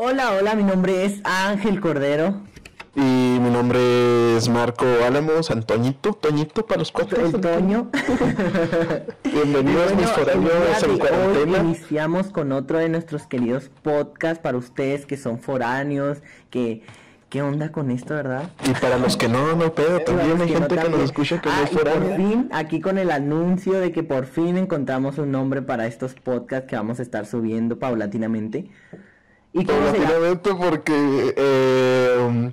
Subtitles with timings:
[0.00, 2.42] Hola, hola, mi nombre es Ángel Cordero.
[2.94, 7.26] Y mi nombre es Marco Álamos, Antoñito, Toñito para los cuatro.
[7.26, 7.90] El Toño.
[9.24, 11.58] Bienvenidos mis foráneos en cuarentena.
[11.58, 16.18] Hoy iniciamos con otro de nuestros queridos podcasts para ustedes que son foráneos,
[16.48, 16.84] que
[17.28, 18.50] ¿Qué onda con esto, verdad?
[18.64, 21.56] Y para los que no, no pedo, también hay gente que nos escucha que no
[21.56, 22.08] es ah, foránea.
[22.08, 26.14] Por fin, aquí con el anuncio de que por fin encontramos un nombre para estos
[26.14, 28.70] podcasts que vamos a estar subiendo paulatinamente.
[29.52, 32.52] ¿Y paulatinamente porque eh,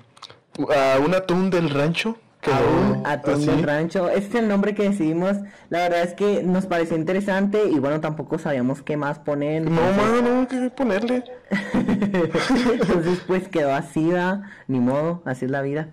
[0.75, 2.17] a un atún del rancho
[2.51, 4.09] aún Atún del Rancho.
[4.09, 5.37] Este es el nombre que decidimos.
[5.69, 9.63] La verdad es que nos pareció interesante y bueno, tampoco sabíamos qué más poner.
[9.63, 11.23] No, mano, no, qué ponerle.
[11.73, 14.43] entonces pues quedó así, ¿va?
[14.67, 15.89] ni modo, así es la vida.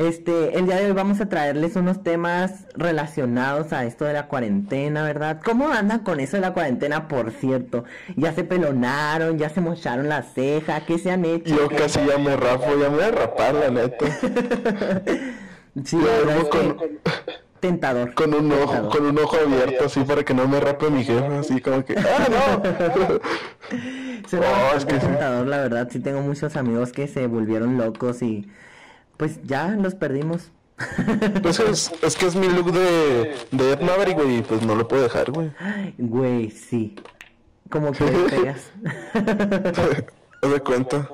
[0.00, 4.28] Este, el día de hoy vamos a traerles unos temas relacionados a esto de la
[4.28, 5.42] cuarentena, ¿verdad?
[5.44, 7.84] ¿Cómo andan con eso de la cuarentena, por cierto?
[8.16, 11.54] Ya se pelonaron, ya se mocharon la ceja, ¿qué se han hecho?
[11.54, 14.06] Yo casi ya me rapo, ya me voy a rapar, la neta.
[15.84, 15.96] Sí,
[16.50, 16.76] con,
[17.60, 18.12] tentador.
[18.14, 21.38] Con un ojo, con un ojo abierto así para que no me rape mi jefa,
[21.38, 22.62] así como que ¡Ah, no!
[24.38, 28.50] oh, es que tentador, la verdad, sí tengo muchos amigos que se volvieron locos y
[29.20, 30.50] pues ya los perdimos.
[31.42, 34.88] Pues es, que es mi look de, de Ed Maverick, güey, y pues no lo
[34.88, 35.52] puedo dejar, güey.
[35.98, 36.96] Güey, sí.
[37.68, 38.72] Como que le pegas.
[40.42, 41.10] De cuenta.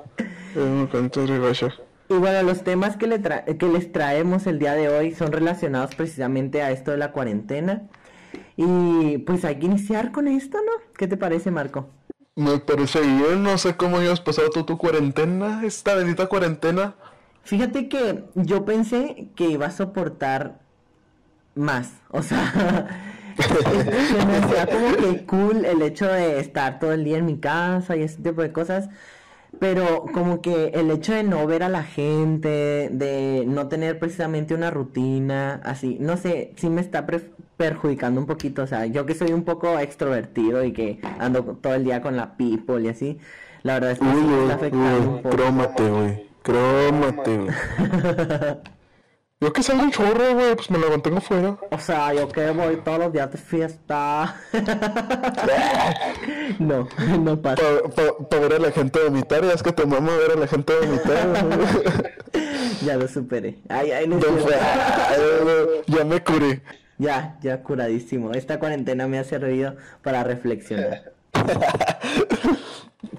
[0.55, 1.19] De cuenta,
[2.09, 5.93] y bueno, los temas que, le que les traemos el día de hoy son relacionados
[5.95, 7.89] precisamente a esto de la cuarentena.
[8.55, 10.71] Y pues hay que iniciar con esto, ¿no?
[10.97, 11.89] ¿Qué te parece, Marco?
[12.35, 16.95] Me parece bien, no sé cómo has pasado tú tu cuarentena, esta bendita cuarentena.
[17.47, 20.59] Fíjate que yo pensé que iba a soportar
[21.55, 22.89] más, o sea,
[23.39, 27.37] se me hacía como que cool el hecho de estar todo el día en mi
[27.39, 28.89] casa y ese tipo de cosas,
[29.59, 34.53] pero como que el hecho de no ver a la gente, de no tener precisamente
[34.53, 37.05] una rutina, así, no sé, sí me está
[37.55, 41.75] perjudicando un poquito, o sea, yo que soy un poco extrovertido y que ando todo
[41.75, 43.17] el día con la people y así,
[43.63, 45.37] la verdad es que sí me está afectando un poco.
[45.77, 47.49] Güey, crómate, güey.
[49.39, 51.59] Yo que salgo un chorro, güey, pues me lo mantengo fuera.
[51.69, 54.35] O sea, yo que voy todos los días de fiesta.
[56.57, 57.61] no, no pasa.
[58.31, 60.73] Para ver a la gente vomitar, ya es que te mama ver a la gente
[60.73, 61.45] vomitar.
[62.83, 63.59] ya lo superé.
[63.69, 64.17] Ay, ay, no,
[65.85, 66.63] Ya me curé.
[66.97, 68.31] Ya, ya curadísimo.
[68.31, 71.13] Esta cuarentena me ha servido para reflexionar.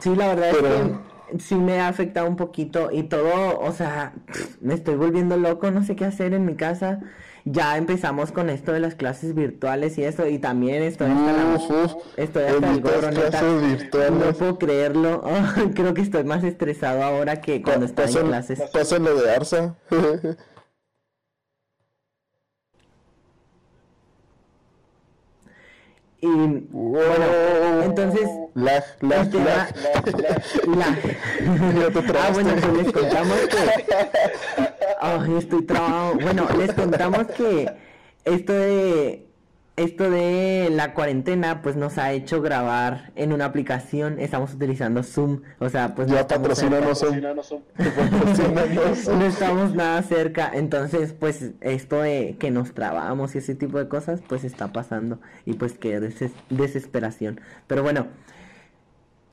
[0.01, 4.15] sí, la verdad es que sí me ha afectado un poquito y todo, o sea,
[4.61, 7.01] me estoy volviendo loco, no sé qué hacer en mi casa.
[7.45, 11.55] Ya empezamos con esto de las clases virtuales y eso, y también estoy hasta la,
[12.17, 13.11] estoy hasta el gorro,
[14.11, 15.23] No puedo creerlo.
[15.75, 18.61] creo que estoy más estresado ahora que cuando estoy en clases.
[18.71, 19.77] Pasa lo de Arsa.
[26.21, 26.27] Y
[26.71, 27.25] bueno,
[27.85, 28.29] entonces.
[28.55, 29.69] Lag, lag, lag,
[32.17, 33.85] ah, bueno, pues les contamos que.
[35.01, 36.15] Ay, estoy trabado.
[36.15, 37.71] Bueno, les contamos que
[38.25, 39.28] esto de
[39.79, 45.43] esto de la cuarentena pues nos ha hecho grabar en una aplicación, estamos utilizando Zoom,
[45.61, 46.73] o sea, pues ya no estamos Zoom.
[49.19, 53.89] no estamos nada cerca, entonces pues esto de que nos trabamos y ese tipo de
[53.89, 55.21] cosas pues está pasando.
[55.47, 57.41] Y pues qué desesperación.
[57.67, 58.09] Pero bueno,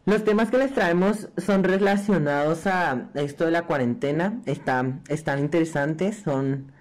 [0.06, 6.18] los temas que les traemos son relacionados a esto de la cuarentena, están, están interesantes,
[6.18, 6.72] son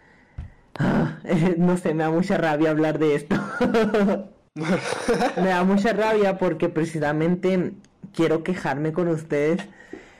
[1.59, 3.37] no sé, me da mucha rabia hablar de esto.
[4.55, 7.73] me da mucha rabia porque precisamente
[8.13, 9.61] quiero quejarme con ustedes.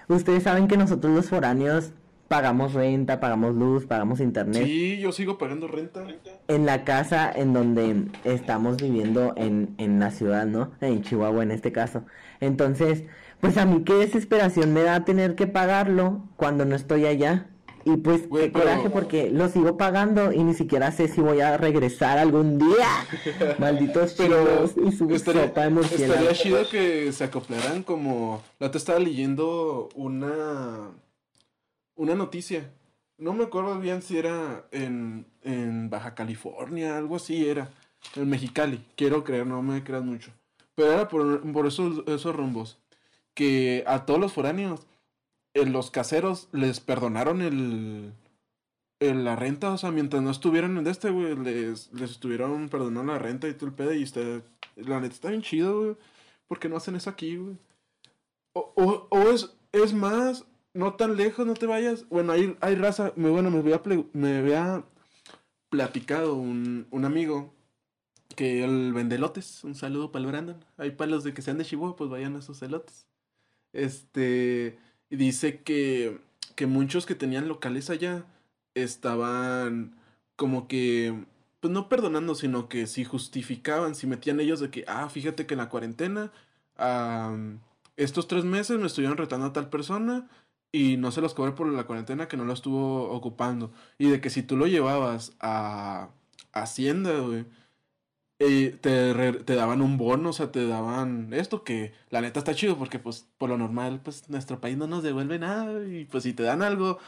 [0.09, 1.93] Ustedes saben que nosotros los foráneos
[2.29, 4.65] pagamos renta, pagamos luz, pagamos internet.
[4.65, 6.05] Sí, yo sigo pagando renta.
[6.49, 10.73] En la casa en donde estamos viviendo en, en la ciudad, ¿no?
[10.81, 12.05] En Chihuahua en este caso.
[12.41, 13.05] Entonces,
[13.41, 17.47] pues a mí qué desesperación me da tener que pagarlo cuando no estoy allá.
[17.85, 21.57] Y pues qué coraje porque lo sigo pagando y ni siquiera sé si voy a
[21.59, 23.07] regresar algún día.
[23.59, 28.43] Malditos pero y su estaría, sopa Estaría chido que se acoplaran como...
[28.59, 30.91] La te estaba leyendo una...
[31.97, 32.71] Una noticia.
[33.19, 37.71] No me acuerdo bien si era en, en Baja California, algo así era.
[38.17, 40.33] En Mexicali, quiero creer, no me creas mucho.
[40.75, 42.79] Pero era por, por esos, esos rumbos.
[43.35, 44.87] Que a todos los foráneos
[45.55, 48.13] los caseros les perdonaron el,
[49.01, 53.19] la renta, o sea, mientras no estuvieran en este, güey, les, les estuvieron perdonando la
[53.19, 54.21] renta y todo el pedo, y está,
[54.77, 55.97] la neta está bien chido, güey,
[56.49, 57.57] porque no hacen eso aquí, güey.
[58.55, 62.09] O, o, es, es más, no tan lejos, no te vayas.
[62.09, 63.13] Bueno, hay, hay raza.
[63.17, 64.85] Me, bueno, me había, me había
[65.71, 67.53] platicado un, un amigo
[68.37, 69.65] que él vende elotes.
[69.65, 70.65] Un saludo para el Brandon.
[70.77, 73.09] Hay palos de que sean de Chihuahua, pues vayan a sus elotes.
[73.73, 74.79] Este.
[75.11, 76.21] Y dice que,
[76.57, 78.25] que muchos que tenían locales allá
[78.75, 79.97] estaban
[80.37, 81.25] como que.
[81.61, 85.55] Pues no perdonando, sino que si justificaban, si metían ellos de que, ah, fíjate que
[85.55, 86.31] en la cuarentena,
[87.97, 90.29] estos tres meses me estuvieron retando a tal persona
[90.73, 93.73] y no se los cobré por la cuarentena que no lo estuvo ocupando.
[93.99, 96.11] Y de que si tú lo llevabas a
[96.53, 97.47] Hacienda, güey
[98.39, 102.77] te, te, daban un bono, o sea, te daban esto que la neta está chido
[102.77, 106.33] porque pues por lo normal pues nuestro país no nos devuelve nada y pues si
[106.33, 106.99] te dan algo,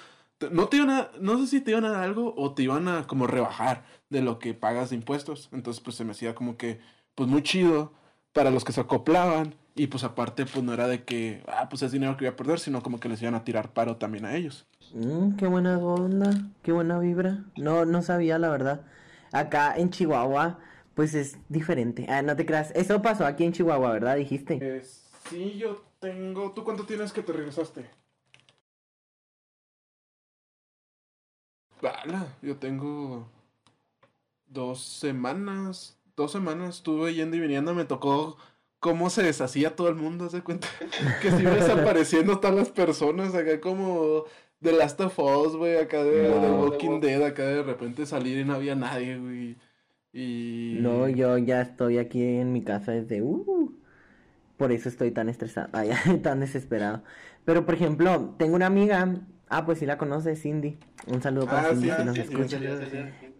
[0.50, 2.88] no te iban a, no sé si te iban a dar algo o te iban
[2.88, 6.56] a como rebajar de lo que pagas de impuestos, entonces pues se me hacía como
[6.56, 6.80] que
[7.14, 7.92] pues muy chido
[8.32, 11.82] para los que se acoplaban y pues aparte pues no era de que, ah, pues
[11.82, 14.24] es dinero que voy a perder, sino como que les iban a tirar paro también
[14.24, 14.66] a ellos.
[14.94, 16.30] Mm, qué buena onda,
[16.62, 17.44] qué buena vibra.
[17.56, 18.82] No, no sabía la verdad.
[19.32, 20.58] Acá en Chihuahua
[20.96, 22.06] pues es diferente.
[22.08, 22.72] Ah, no te creas.
[22.74, 24.16] Eso pasó aquí en Chihuahua, ¿verdad?
[24.16, 24.58] Dijiste.
[24.62, 24.82] Eh,
[25.28, 26.52] sí, yo tengo.
[26.52, 27.84] ¿Tú cuánto tienes que te regresaste?
[31.82, 33.28] Vale, yo tengo
[34.46, 35.98] dos semanas.
[36.16, 37.74] Dos semanas estuve yendo y viniendo.
[37.74, 38.38] Me tocó
[38.80, 40.30] cómo se deshacía todo el mundo.
[40.30, 40.66] ¿Se cuenta?
[41.20, 43.34] que se iban desapareciendo todas las personas.
[43.34, 44.24] Acá como
[44.62, 45.76] The Last of Us, güey.
[45.76, 47.22] Acá de, Walking Dead.
[47.22, 49.58] Acá de repente salir y no había nadie, güey.
[50.16, 50.78] Y...
[50.80, 53.20] No, yo ya estoy aquí en mi casa desde...
[53.20, 53.70] Uh,
[54.56, 55.68] por eso estoy tan estresado,
[56.22, 57.02] tan desesperado.
[57.44, 59.16] Pero, por ejemplo, tengo una amiga,
[59.48, 60.78] ah, pues sí la conoce, Cindy.
[61.06, 62.58] Un saludo para ah, Cindy si nos escucha.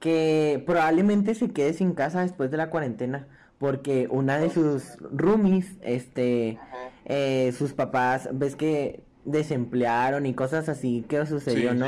[0.00, 3.26] que probablemente se quede sin casa después de la cuarentena.
[3.58, 6.58] Porque una de sus roomies, este,
[7.06, 11.86] eh, sus papás, ves que desemplearon y cosas así, ¿qué sucedió, no?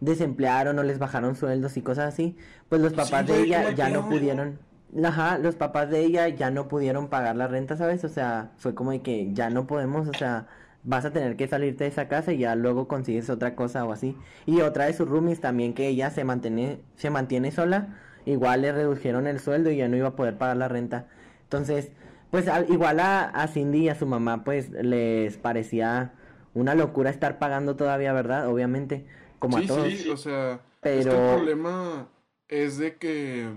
[0.00, 2.36] Desemplearon o les bajaron sueldos y cosas así,
[2.68, 4.58] pues los papás de ella ya no pudieron,
[5.02, 8.04] ajá, los papás de ella ya no pudieron pagar la renta, ¿sabes?
[8.04, 10.46] O sea, fue como de que ya no podemos, o sea,
[10.84, 13.92] vas a tener que salirte de esa casa y ya luego consigues otra cosa o
[13.92, 14.16] así.
[14.46, 18.72] Y otra de sus roomies también que ella se mantiene, se mantiene sola, igual le
[18.72, 21.06] redujeron el sueldo y ya no iba a poder pagar la renta.
[21.44, 21.90] Entonces,
[22.30, 26.12] pues igual a, a Cindy y a su mamá pues les parecía
[26.54, 28.48] una locura estar pagando todavía, ¿verdad?
[28.48, 29.06] Obviamente
[29.38, 29.92] como sí, a todos.
[29.92, 32.08] Sí, o sea, es que el problema
[32.48, 33.48] es de que,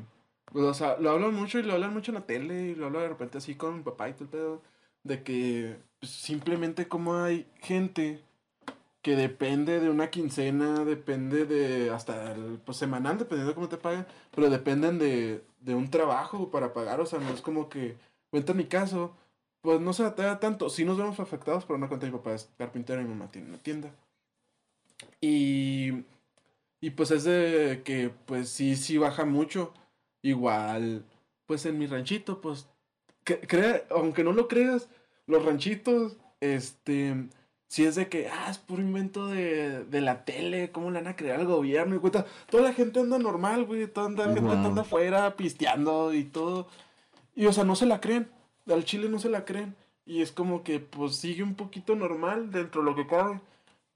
[0.46, 2.88] pues, o sea, lo hablan mucho y lo hablan mucho en la tele y lo
[2.88, 4.62] hablan de repente así con mi papá y todo el pedo,
[5.04, 8.24] de que pues, simplemente como hay gente
[9.02, 13.78] que depende de una quincena, depende de hasta el pues, semanal, dependiendo de cómo te
[13.78, 14.06] paguen,
[14.36, 17.98] pero dependen de, de un trabajo para pagar, o sea, no es como que,
[18.30, 19.16] cuenta mi caso,
[19.62, 22.50] pues no se da tanto, sí nos vemos afectados, pero no cuenta mi papá es
[22.58, 23.92] carpintero y mi mamá tiene una tienda.
[25.20, 26.04] Y,
[26.80, 29.74] y pues es de que pues sí, sí baja mucho.
[30.24, 31.04] Igual,
[31.48, 32.68] pues en mi ranchito, pues,
[33.24, 34.88] que, aunque no lo creas,
[35.26, 37.28] los ranchitos, este,
[37.68, 41.08] si es de que, ah, es puro invento de, de la tele, ¿cómo le van
[41.08, 41.96] a crear al gobierno?
[41.96, 46.24] Y cuenta, toda la gente anda normal, güey, toda la gente anda afuera pisteando y
[46.26, 46.68] todo.
[47.36, 48.30] Y, o sea, no se la creen,
[48.68, 49.76] al chile no se la creen.
[50.06, 53.42] Y es como que, pues, sigue un poquito normal dentro de lo que cabe.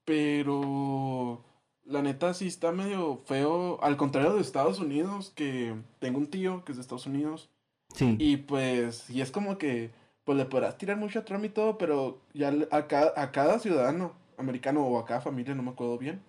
[0.05, 1.43] Pero
[1.83, 3.79] la neta sí está medio feo.
[3.81, 7.49] Al contrario de Estados Unidos, que tengo un tío que es de Estados Unidos.
[7.93, 8.15] Sí.
[8.19, 9.91] Y pues, y es como que,
[10.23, 13.59] pues le podrás tirar mucho a Trump y todo, pero ya a cada, a cada
[13.59, 16.21] ciudadano americano o a cada familia, no me acuerdo bien,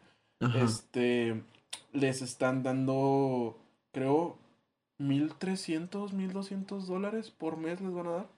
[0.62, 1.42] este,
[1.92, 3.58] les están dando,
[3.92, 4.36] creo,
[4.98, 8.28] 1300, 1200 dólares por mes les van a dar.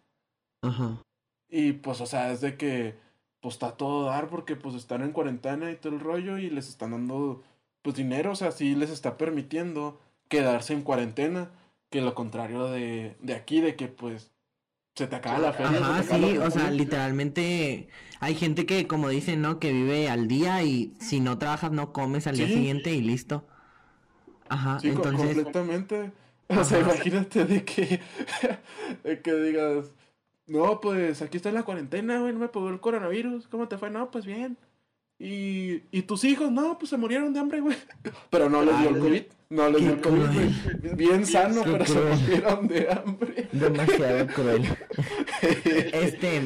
[0.63, 1.03] Ajá.
[1.49, 2.97] Y pues, o sea, es de que
[3.41, 6.69] pues está todo dar porque pues están en cuarentena y todo el rollo y les
[6.69, 7.43] están dando
[7.83, 11.51] pues dinero, o sea, sí les está permitiendo quedarse en cuarentena,
[11.91, 14.33] que lo contrario de, de aquí, de que pues
[14.95, 15.79] se te acaba la feria.
[15.79, 17.89] Ajá, sí, o sea, literalmente
[18.21, 19.61] hay gente que como dicen, ¿no?
[19.61, 23.47] Que vive al día y si no trabajas no comes al día siguiente y listo.
[24.49, 25.35] Ajá, sí, entonces...
[25.35, 26.11] completamente.
[26.49, 28.01] O sea, imagínate de que,
[29.05, 29.93] de que digas,
[30.49, 33.47] no, pues aquí está en la cuarentena, güey, no me pegó el coronavirus.
[33.49, 33.91] ¿Cómo te fue?
[33.91, 34.57] No, pues bien.
[35.19, 36.51] ¿Y, ¿Y tus hijos?
[36.51, 37.77] No, pues se murieron de hambre, güey.
[38.31, 39.23] Pero no les dio el COVID.
[39.51, 40.95] No les dio el COVID, güey.
[40.95, 43.49] Bien sano, pero se murieron de hambre.
[43.51, 44.63] Demasiado cruel.
[45.93, 46.43] este,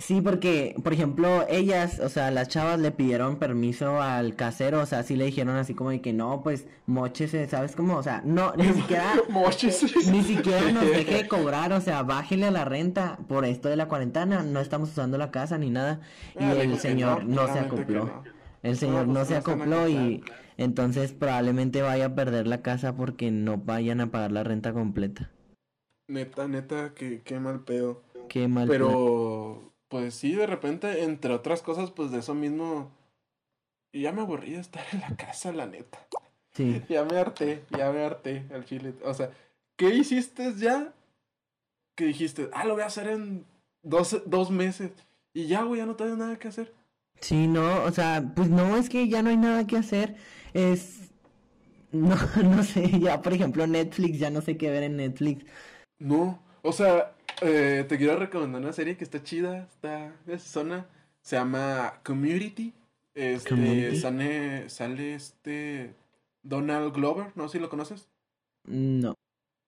[0.00, 4.86] Sí, porque, por ejemplo, ellas, o sea, las chavas le pidieron permiso al casero, o
[4.86, 7.96] sea, sí le dijeron así como de que no, pues, mochese, ¿sabes cómo?
[7.98, 9.84] O sea, no, ni siquiera, Moches.
[10.10, 13.76] ni siquiera nos deje de cobrar, o sea, bájele a la renta por esto de
[13.76, 16.00] la cuarentena, no estamos usando la casa ni nada,
[16.38, 18.24] y Ah, el que señor no, no se que acopló, no.
[18.62, 20.24] el señor pues, no se no se van a acopló y
[20.56, 25.30] entonces probablemente vaya a perder la casa porque no vayan a pagar la renta completa.
[26.08, 28.02] Neta, neta, que qué mal pedo.
[28.28, 29.00] Qué mal plan.
[29.90, 32.92] Pues sí, de repente, entre otras cosas, pues de eso mismo.
[33.92, 35.98] Y ya me aburrí de estar en la casa, la neta.
[36.52, 36.80] Sí.
[36.88, 38.94] Ya me harté, ya me harté al chile.
[39.04, 39.32] O sea,
[39.76, 40.94] ¿qué hiciste ya?
[41.96, 43.44] Que dijiste, ah, lo voy a hacer en
[43.82, 44.92] dos, dos meses.
[45.34, 46.72] Y ya, güey, ya no tengo nada que hacer.
[47.20, 50.14] Sí, no, o sea, pues no, es que ya no hay nada que hacer.
[50.54, 51.10] Es,
[51.92, 55.44] no, no sé, ya por ejemplo Netflix, ya no sé qué ver en Netflix.
[55.98, 60.86] No, o sea, eh, te quiero recomendar una serie que está chida, está es zona,
[61.22, 62.72] se llama Community.
[63.14, 63.96] Este, Community.
[63.96, 65.94] sale, sale este
[66.42, 68.08] Donald Glover, no sé si lo conoces.
[68.64, 69.14] No.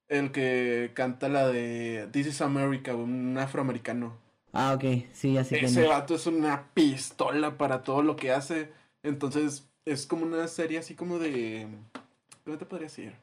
[0.08, 4.16] El que canta la de This is America, un afroamericano.
[4.52, 8.70] Ah, ok, sí, así que Ese vato es una pistola para todo lo que hace.
[9.02, 11.66] Entonces, es como una serie así como de.
[12.44, 13.14] ¿Cómo te podría decir?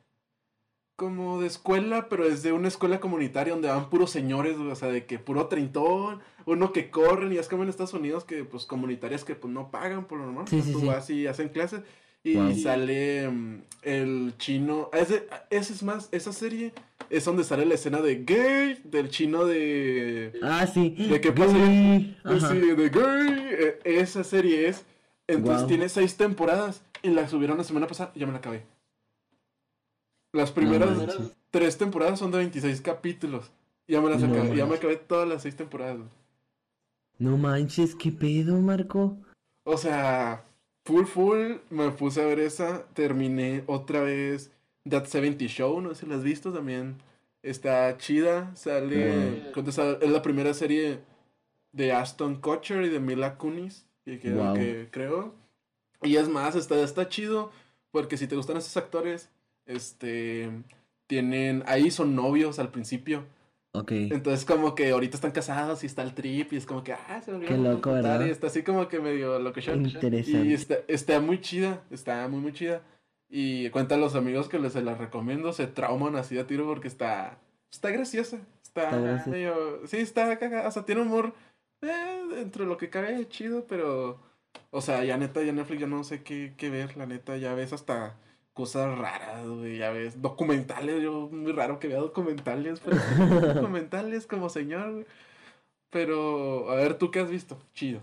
[1.00, 4.89] Como de escuela, pero es de una escuela comunitaria donde van puros señores, o sea,
[4.89, 8.65] de que puro treintón, uno que corren, y es como en Estados Unidos que, pues,
[8.65, 10.46] comunitarias que, pues, no pagan por lo normal.
[10.50, 10.86] Sí, o sea, sí, tú sí.
[10.88, 11.82] vas y hacen clases,
[12.22, 12.53] y Wow.
[12.58, 14.89] sale mm, el chino.
[14.91, 16.74] Ese, ese es más, esa serie
[17.10, 20.34] es donde sale la escena de gay, del chino de.
[20.44, 20.89] Ah, sí.
[21.10, 21.53] ¿De qué pasa?
[21.58, 22.53] Gay, Pues ajá.
[22.53, 23.48] sí, de gay.
[23.51, 24.84] eh, Esa serie es.
[25.27, 26.84] Entonces tiene seis temporadas.
[27.01, 28.63] Y la subieron la semana pasada y ya me la acabé.
[30.32, 31.32] Las primeras manches.
[31.52, 33.52] tres temporadas son de 26 capítulos.
[33.88, 34.56] Ya me las No acabé.
[34.56, 35.98] Ya me acabé todas las seis temporadas.
[37.18, 39.18] No manches, qué pedo, Marco.
[39.64, 40.46] O sea,
[40.86, 41.54] full full.
[41.70, 42.84] Me puse a ver esa.
[42.94, 44.52] Terminé otra vez
[44.88, 45.82] That 70 Show.
[45.82, 46.98] No sé si la has visto también.
[47.42, 48.56] Está chida.
[48.56, 49.52] Sale.
[49.56, 51.00] Es la primera serie
[51.72, 53.86] de Aston Kutcher y de Mila Kunis.
[54.06, 54.54] Que, que, Wow.
[54.54, 55.34] que creo.
[56.04, 57.52] Y es más, está, está chido.
[57.92, 59.30] Porque si te gustan esos actores.
[59.70, 60.50] Este.
[61.08, 61.64] Tienen.
[61.66, 63.26] Ahí son novios al principio.
[63.74, 63.92] Ok.
[63.92, 66.54] Entonces, como que ahorita están casados y está el trip.
[66.54, 68.26] Y es como que, ah, se volvieron Qué loco, juntar", ¿verdad?
[68.28, 69.60] Y está así como que medio loco.
[69.60, 70.48] Interesante.
[70.48, 72.82] Y está, está muy chida, está muy muy chida.
[73.30, 76.66] Y cuenta a los amigos que les se la recomiendo, se trauman así a tiro
[76.66, 77.38] porque está
[77.72, 78.40] está graciosa.
[78.64, 78.90] Está,
[79.28, 81.34] medio- sí, está cagada, o sea, tiene humor
[81.82, 84.20] eh, dentro de lo que cabe chido, pero
[84.72, 87.54] o sea, ya neta, ya Netflix ya no sé qué, qué ver, la neta, ya
[87.54, 88.16] ves hasta
[88.60, 92.98] cosas raras, güey, ya ves documentales, yo muy raro que vea documentales, pero
[93.54, 95.06] documentales como señor, güey.
[95.89, 97.58] Pero a ver, ¿tú qué has visto?
[97.74, 98.01] Chido.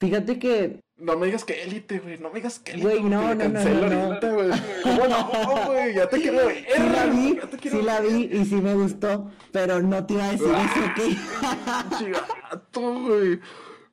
[0.00, 2.18] Fíjate que No me digas que élite, güey.
[2.18, 2.88] No me digas que élite.
[2.88, 4.34] Güey, no, no, no, no, no.
[4.34, 4.50] güey.
[4.82, 5.94] ¿Cómo no, güey?
[5.94, 6.66] Ya te quiero ver.
[6.66, 10.32] sí la vi, sí la vi y sí me gustó, pero no te iba a
[10.32, 11.96] decir eso que...
[11.96, 13.40] Chigato, güey.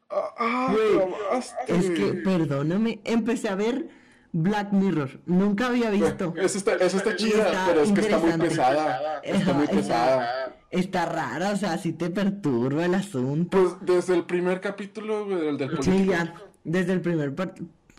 [0.09, 0.75] Ah,
[1.31, 4.02] ah, Es que, perdóname, empecé a ver
[4.33, 6.33] Black Mirror, nunca había visto.
[6.35, 9.19] Eso está, eso está chida, Está pero es que está muy pesada.
[9.23, 10.55] Está muy pesada.
[10.71, 13.57] Está rara, o sea, sí te perturba el asunto.
[13.61, 16.11] Pues desde el primer capítulo, el del Sí, político.
[16.11, 17.35] ya, desde el primer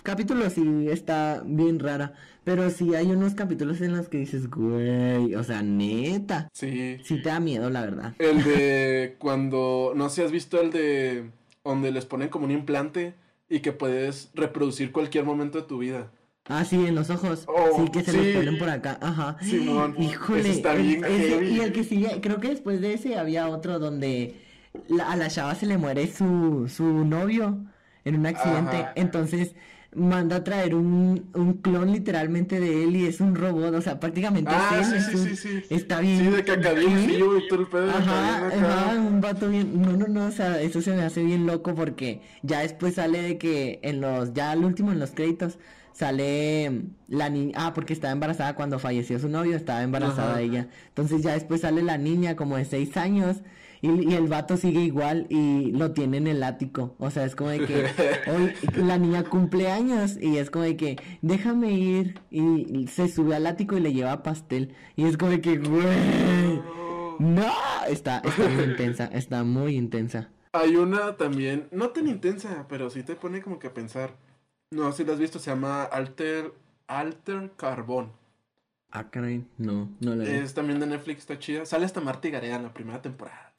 [0.02, 5.36] capítulo sí está bien rara, pero sí hay unos capítulos en los que dices, güey,
[5.36, 6.98] o sea, neta, Sí.
[7.04, 8.14] sí te da miedo, la verdad.
[8.18, 11.30] El de cuando, no sé si has visto el de
[11.62, 13.14] donde les ponen como un implante
[13.48, 16.10] y que puedes reproducir cualquier momento de tu vida.
[16.46, 18.18] Ah, sí, en los ojos, Oh, sí, que se sí.
[18.18, 19.36] los ponen por acá, ajá.
[19.40, 21.48] Simón, Híjole, está bien ese- heavy.
[21.56, 24.34] y el que sigue, creo que después de ese había otro donde
[24.88, 27.64] la- a la chava se le muere su, su novio
[28.04, 28.92] en un accidente, Ajá.
[28.94, 29.54] entonces
[29.94, 33.98] manda a traer un, un clon literalmente de él y es un robot, o sea,
[34.00, 35.74] prácticamente Ah, es él, sí, es sí, un- sí, sí.
[35.74, 36.18] está bien.
[36.24, 36.52] Sí, de ¿Qué?
[36.52, 37.86] frío y todo el pedo.
[37.86, 38.56] de Ajá, acá.
[38.90, 41.74] ajá, un vato bien, no, no, no, o sea, eso se me hace bien loco
[41.74, 45.58] porque ya después sale de que en los, ya al último en los créditos
[45.94, 50.40] sale la niña, ah, porque estaba embarazada cuando falleció su novio, estaba embarazada Ajá.
[50.42, 53.38] ella, entonces ya después sale la niña como de seis años
[53.80, 57.34] y, y el vato sigue igual y lo tiene en el ático, o sea, es
[57.34, 57.86] como de que
[58.30, 63.34] hoy la niña cumple años y es como de que déjame ir y se sube
[63.36, 66.60] al ático y le lleva pastel y es como de que, güey.
[67.18, 67.52] No,
[67.88, 70.30] está, está muy intensa, está muy intensa.
[70.52, 74.16] Hay una también, no tan intensa, pero sí te pone como que a pensar.
[74.70, 76.52] No si la has visto, se llama Alter,
[76.86, 78.12] Alter Carbón.
[78.90, 80.30] Ah, caray, no, no la vi.
[80.30, 81.66] Es también de Netflix, está chida.
[81.66, 83.52] Sale hasta Marta y Gareda en la primera temporada.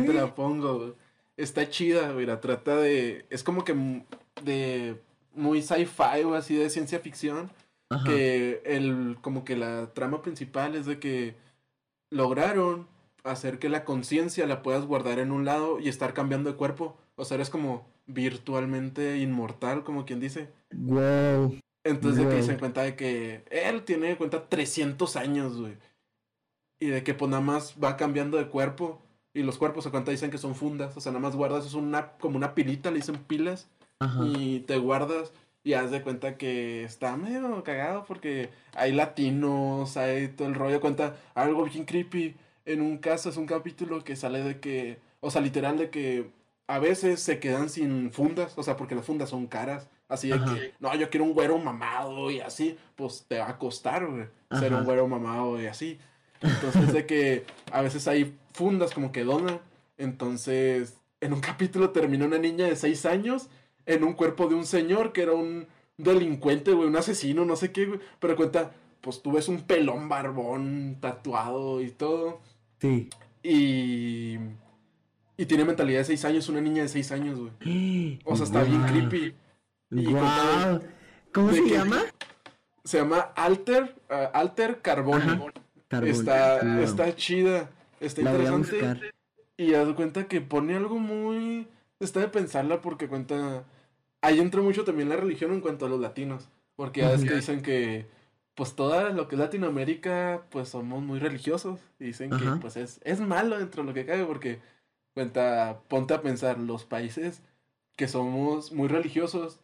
[0.00, 0.94] Así te la pongo, güey.
[1.36, 4.04] está chida, mira, trata de, es como que
[4.44, 5.00] de
[5.34, 7.50] muy sci-fi o así de ciencia ficción,
[8.04, 11.36] que el, como que la trama principal es de que
[12.10, 12.88] lograron
[13.22, 16.96] hacer que la conciencia la puedas guardar en un lado y estar cambiando de cuerpo,
[17.14, 20.48] o sea, eres como virtualmente inmortal, como quien dice.
[20.72, 21.58] Wow.
[21.84, 25.76] Entonces de que se cuenta de que él tiene en cuenta 300 años, güey.
[26.80, 29.00] Y de que pues nada más va cambiando de cuerpo.
[29.34, 30.96] Y los cuerpos se cuenta dicen que son fundas.
[30.96, 33.68] O sea, nada más guardas, es una, como una pilita, le dicen pilas.
[34.22, 35.32] Y te guardas
[35.66, 40.80] y haz de cuenta que está medio cagado porque hay latinos, hay todo el rollo.
[40.80, 42.36] Cuenta algo bien creepy.
[42.66, 46.30] En un caso es un capítulo que sale de que, o sea, literal de que
[46.66, 49.88] a veces se quedan sin fundas, o sea, porque las fundas son caras.
[50.08, 53.58] Así de que, no, yo quiero un güero mamado y así, pues te va a
[53.58, 54.26] costar, güey,
[54.58, 55.98] ser un güero mamado y así.
[56.40, 59.60] Entonces, de que a veces hay fundas como que donan.
[59.98, 63.48] Entonces, en un capítulo terminó una niña de 6 años
[63.84, 67.72] en un cuerpo de un señor que era un delincuente, güey, un asesino, no sé
[67.72, 68.00] qué, güey.
[68.20, 72.40] Pero cuenta, pues tú ves un pelón barbón tatuado y todo.
[72.80, 73.08] Sí.
[73.42, 74.38] Y.
[75.36, 78.20] Y tiene mentalidad de 6 años, una niña de 6 años, güey.
[78.24, 79.34] O sea, está bien creepy.
[81.32, 82.02] ¿Cómo se llama?
[82.84, 85.52] Se llama Alter, uh, Alter Carbón.
[85.90, 89.12] Está, está chida, está interesante.
[89.56, 91.68] Y haz cuenta que pone algo muy.
[92.00, 93.64] Está de pensarla porque cuenta.
[94.22, 96.48] Ahí entra mucho también la religión en cuanto a los latinos.
[96.74, 98.06] Porque ya es que dicen que.
[98.54, 101.80] Pues toda lo que es Latinoamérica, pues somos muy religiosos.
[101.98, 104.60] Y dicen que pues es, es malo dentro de lo que cabe porque
[105.16, 107.40] cuenta, ponte a pensar, los países
[107.96, 109.60] que somos muy religiosos,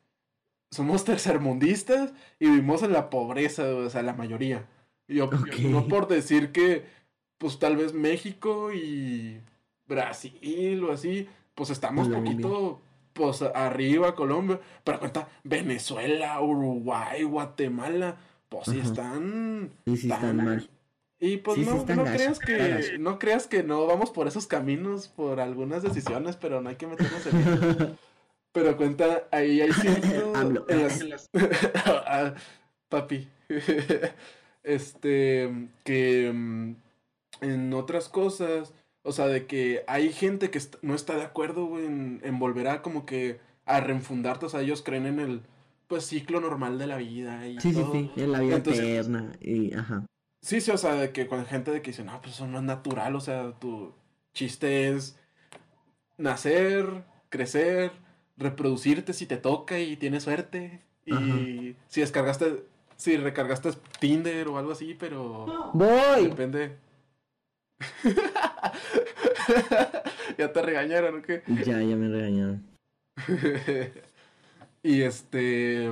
[0.71, 4.65] somos tercermundistas y vivimos en la pobreza, o sea, la mayoría.
[5.09, 5.29] Yo,
[5.69, 6.87] no por decir que,
[7.37, 9.43] pues tal vez México y
[9.87, 12.81] Brasil o así, pues estamos un poquito,
[13.13, 18.17] pues arriba, Colombia, pero cuenta, Venezuela, Uruguay, Guatemala,
[18.49, 19.71] pues sí están...
[19.85, 20.71] Sí, sí están mal.
[21.23, 25.38] Y pues no, no creas que no creas que no vamos por esos caminos por
[25.38, 27.97] algunas decisiones, pero no hay que meternos en eso.
[28.52, 31.31] Pero cuenta, ahí hay cierto en las...
[31.87, 32.35] Ah,
[32.91, 33.29] papi.
[34.62, 36.75] este, que mm,
[37.40, 42.20] en otras cosas, o sea, de que hay gente que no está de acuerdo, en,
[42.25, 45.40] en, volver a como que a reenfundarte, o sea, ellos creen en el,
[45.87, 49.73] pues, ciclo normal de la vida y Sí, sí, sí, en la vida eterna y,
[49.73, 50.05] ajá.
[50.42, 52.59] Sí, sí, o sea, de que con gente de que dice, no, pues eso no
[52.59, 53.94] es natural, o sea, tu
[54.35, 55.18] chiste es
[56.18, 57.92] nacer, crecer,
[58.37, 60.83] reproducirte si te toca y tienes suerte.
[61.07, 62.64] Y si descargaste
[63.02, 65.72] si recargaste Tinder o algo así, pero.
[65.72, 66.28] ¡Voy!
[66.28, 66.76] Depende.
[70.38, 71.42] ya te regañaron, ¿o qué?
[71.64, 72.64] Ya, ya me regañaron.
[74.85, 75.90] y este.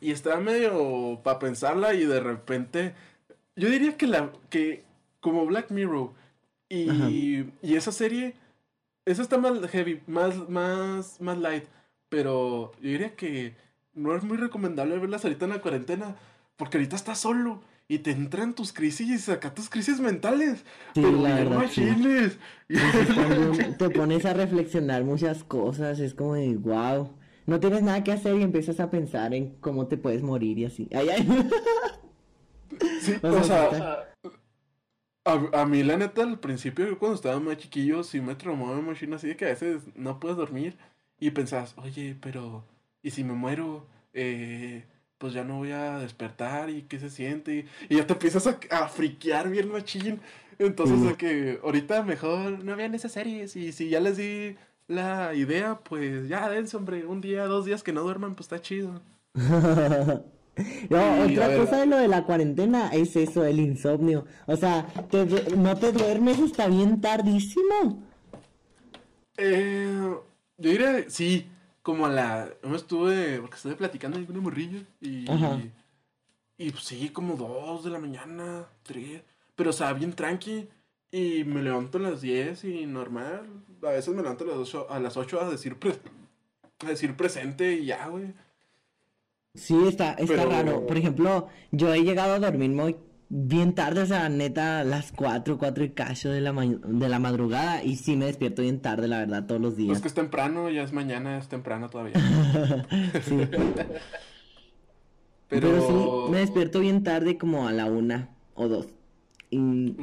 [0.00, 2.94] Y estaba medio para pensarla y de repente.
[3.60, 4.32] Yo diría que la.
[4.48, 4.84] que
[5.20, 6.12] como Black Mirror
[6.68, 8.34] y, y esa serie.
[9.04, 11.64] Esa está más heavy, más, más, más light.
[12.08, 13.54] Pero yo diría que
[13.94, 16.16] no es muy recomendable verlas ahorita en la cuarentena,
[16.56, 20.64] porque ahorita estás solo y te entran tus crisis, acá tus crisis mentales.
[20.94, 21.66] Sí, pero la verdad,
[23.78, 27.10] te pones a reflexionar muchas cosas, es como de wow.
[27.46, 30.66] No tienes nada que hacer y empiezas a pensar en cómo te puedes morir y
[30.66, 30.88] así.
[30.94, 31.28] Ay, ay.
[33.00, 34.08] Sí, o, sea,
[35.24, 39.06] a, mí la neta al principio yo cuando estaba más chiquillo sí me traumaba mucho
[39.14, 40.76] así de que a veces no puedes dormir
[41.18, 42.64] y pensás, oye, pero
[43.02, 44.84] y si me muero, eh,
[45.18, 47.66] pues ya no voy a despertar y qué se siente.
[47.88, 50.20] Y, ya te empiezas a, a friquear bien machín.
[50.58, 53.56] Entonces, que ahorita mejor no vean esas series.
[53.56, 54.56] Y si ya les di
[54.88, 57.06] la idea, pues ya dense, hombre.
[57.06, 59.00] Un día, dos días que no duerman, pues está chido.
[60.90, 64.26] No, otra cosa de lo de la cuarentena es eso, el insomnio.
[64.46, 64.86] O sea,
[65.56, 68.02] ¿no te duermes hasta bien tardísimo?
[69.36, 70.14] Eh,
[70.58, 71.46] yo diría, sí,
[71.82, 72.50] como a la.
[72.62, 73.40] No estuve.
[73.40, 74.80] Porque estuve platicando con una morrilla.
[75.00, 75.24] Y.
[76.58, 79.22] Y pues, sí, como dos de la mañana, tres.
[79.56, 80.68] Pero, o sea, bien tranqui.
[81.12, 83.48] Y me levanto a las 10 y normal.
[83.82, 85.76] A veces me levanto a las 8 a, las 8 a decir,
[86.78, 88.32] a decir presente y ya, güey.
[89.54, 90.86] Sí, está, está raro.
[90.86, 92.96] Por ejemplo, yo he llegado a dormir muy
[93.28, 97.82] bien tarde, o sea, neta, las 4, 4 y cacho de la, de la madrugada.
[97.82, 99.88] Y sí me despierto bien tarde, la verdad, todos los días.
[99.88, 102.14] Pues que es temprano, ya es mañana, es temprano todavía.
[103.22, 103.48] sí.
[105.48, 106.26] Pero...
[106.26, 108.88] sí, me despierto bien tarde, como a la una o dos.
[109.50, 109.96] Y...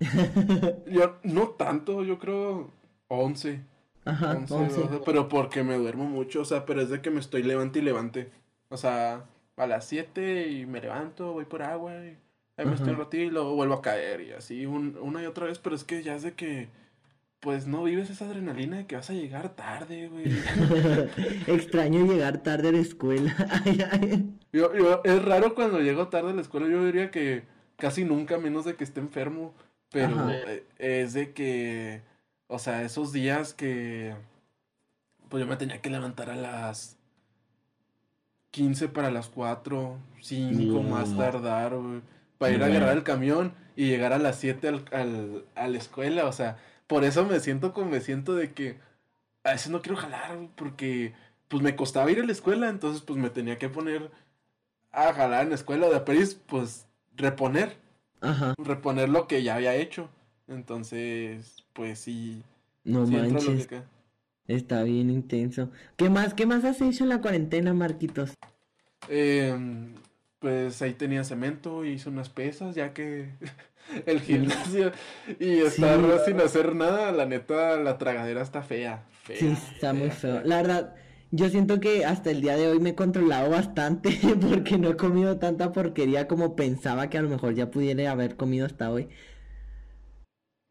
[0.90, 2.72] yo, no tanto, yo creo
[3.08, 3.62] 11.
[4.06, 4.80] Ajá, 11, 11.
[4.80, 7.80] 12, pero porque me duermo mucho, o sea, pero es de que me estoy levante
[7.80, 8.30] y levante.
[8.70, 9.24] O sea,
[9.56, 12.16] a las 7 y me levanto, voy por agua y
[12.56, 15.26] ahí me estoy un ratito y luego vuelvo a caer y así un- una y
[15.26, 16.68] otra vez, pero es que ya es de que,
[17.40, 20.24] pues no vives esa adrenalina de que vas a llegar tarde, güey.
[21.46, 23.34] Extraño llegar tarde a la escuela.
[23.64, 24.30] Ay, ay.
[24.52, 27.42] Yo, yo- es raro cuando llego tarde a la escuela, yo diría que
[27.76, 29.54] casi nunca, menos de que esté enfermo,
[29.90, 30.34] pero Ajá.
[30.46, 32.02] eh, es de que,
[32.46, 34.14] o sea, esos días que,
[35.28, 36.98] pues yo me tenía que levantar a las
[38.50, 41.72] 15 para las 4, 5 más tardar,
[42.38, 45.78] para ir a agarrar el camión y llegar a las 7 al, al- a la
[45.78, 48.78] escuela, o sea, por eso me siento como me siento de que
[49.44, 51.12] a veces no quiero jalar, porque
[51.48, 54.10] pues me costaba ir a la escuela, entonces pues me tenía que poner
[54.92, 56.86] a jalar en la escuela de Peris, pues
[57.16, 57.76] reponer,
[58.20, 58.54] Ajá.
[58.58, 60.08] reponer lo que ya había hecho.
[60.48, 62.42] Entonces, pues sí,
[62.84, 63.82] No sí lo que
[64.50, 65.70] Está bien intenso.
[65.96, 68.34] ¿Qué más, qué más has hecho en la cuarentena, Marquitos?
[69.08, 69.94] Em,
[70.38, 73.30] pues ahí tenía cemento, hice unas pesas, ya que
[74.06, 74.92] el gimnasio
[75.38, 76.24] y estar Sí.
[76.26, 80.42] sin hacer nada, la neta, la tragadera está fea, fea, Sí, está muy fea, feo.
[80.44, 80.94] La verdad,
[81.30, 84.10] yo siento que hasta el día de hoy me he controlado bastante
[84.40, 88.36] porque no he comido tanta porquería como pensaba que a lo mejor ya pudiera haber
[88.36, 89.08] comido hasta hoy.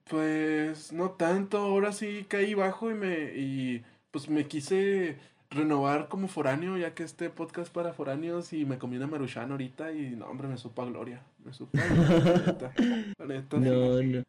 [0.10, 5.18] Pues no tanto, ahora sí caí bajo y me y pues me quise
[5.52, 9.92] renovar como foráneo, ya que este podcast para foráneos y me comí una maruchan ahorita
[9.92, 12.74] y no, hombre, me supo a gloria, me supo a gloria, la neta,
[13.20, 13.58] la neta.
[13.58, 14.24] No, no.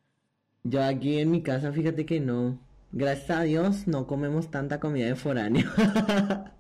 [0.65, 2.59] Yo aquí en mi casa, fíjate que no.
[2.93, 5.71] Gracias a Dios no comemos tanta comida de foráneo.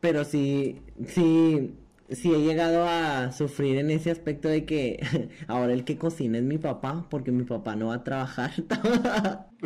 [0.00, 1.74] Pero sí, sí,
[2.10, 5.00] sí he llegado a sufrir en ese aspecto de que
[5.48, 8.52] ahora el que cocina es mi papá, porque mi papá no va a trabajar.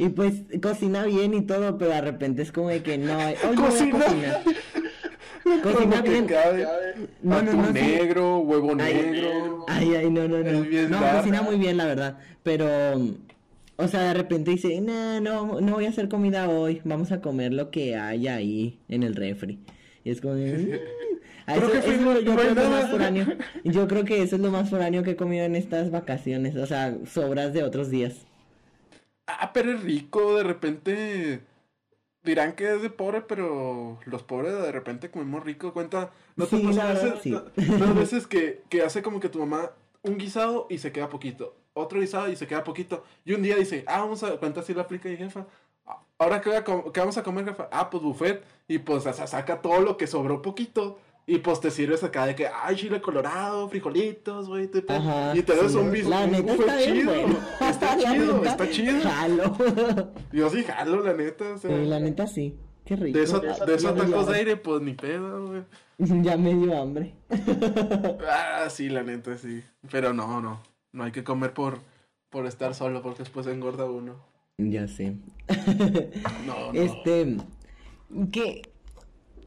[0.00, 3.16] Y, y pues cocina bien y todo, pero de repente es como de que no,
[3.18, 3.98] hoy no voy a Cocina.
[4.04, 4.42] cocinar.
[5.62, 6.26] Cocina bien.
[6.26, 6.66] cabe,
[7.22, 7.72] No, no, no, sí.
[7.74, 10.64] negro, huevo Ay, negro, Ay, ay, no, no, no.
[10.88, 12.18] No, cocina muy bien, la verdad.
[12.42, 12.66] Pero,
[13.76, 16.80] o sea, de repente dice, no, no, no voy a hacer comida hoy.
[16.84, 19.58] Vamos a comer lo que haya ahí en el refri.
[20.04, 21.04] Y es como, de, "Mm".
[21.46, 23.26] A Pero eso- jefe, eso yo creo que lo más foráneo.
[23.64, 26.56] Yo creo que eso es lo más foráneo que he comido en estas vacaciones.
[26.56, 28.26] O sea, sobras de otros días.
[29.26, 31.40] Ah, pero es rico, de repente
[32.22, 35.74] dirán que es de pobre, pero los pobres de repente comemos rico.
[35.74, 37.30] Cuenta, ¿no te Sí, pasa a veces, sí.
[37.30, 37.44] no-
[37.78, 41.08] no, a veces que, que hace como que tu mamá un guisado y se queda
[41.10, 44.60] poquito, otro guisado y se queda poquito, y un día dice, ah, vamos a, cuenta
[44.60, 45.46] así la aplica y jefa, "Ah,
[46.24, 49.06] ahora qué, voy a com- qué vamos a comer, jefa, ah, pues buffet, y pues
[49.06, 50.98] o sea, saca todo lo que sobró poquito.
[51.26, 55.42] Y pues te sirves acá de que, ay, chile colorado, frijolitos, güey, te- Ajá, y
[55.42, 55.78] te das sí.
[55.78, 57.14] un bis- La un neta está bien chido.
[57.14, 57.38] bueno.
[57.70, 59.00] Está La chido, neta, está chido.
[59.02, 59.56] Jalo.
[60.32, 62.58] Yo sí jalo, la neta, o sea, Sí, la neta sí.
[62.84, 63.16] Qué rico.
[63.16, 65.62] de, eso, de esos dio tacos de aire, pues ni pedo, güey.
[66.22, 67.14] Ya me dio hambre.
[68.30, 69.62] Ah, sí, la neta, sí.
[69.90, 70.60] Pero no, no,
[70.92, 71.78] no hay que comer por,
[72.28, 74.16] por estar solo, porque después engorda uno.
[74.58, 75.16] Ya sé.
[76.46, 76.80] No, no.
[76.80, 77.36] Este,
[78.32, 78.62] que,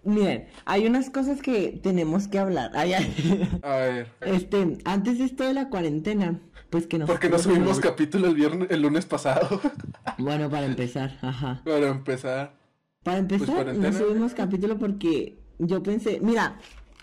[0.04, 2.72] miren, hay unas cosas que tenemos que hablar.
[2.76, 3.60] Ay, ay.
[3.64, 6.40] A ver, Este, antes de esto de la cuarentena,
[6.70, 7.08] pues que nos...
[7.10, 9.62] porque no subimos capítulo el viernes, el lunes pasado.
[10.20, 11.62] Bueno, para empezar, ajá.
[11.64, 12.58] Para empezar.
[13.04, 16.58] Para empezar, no Pues, subimos capítulo porque yo pensé, mira,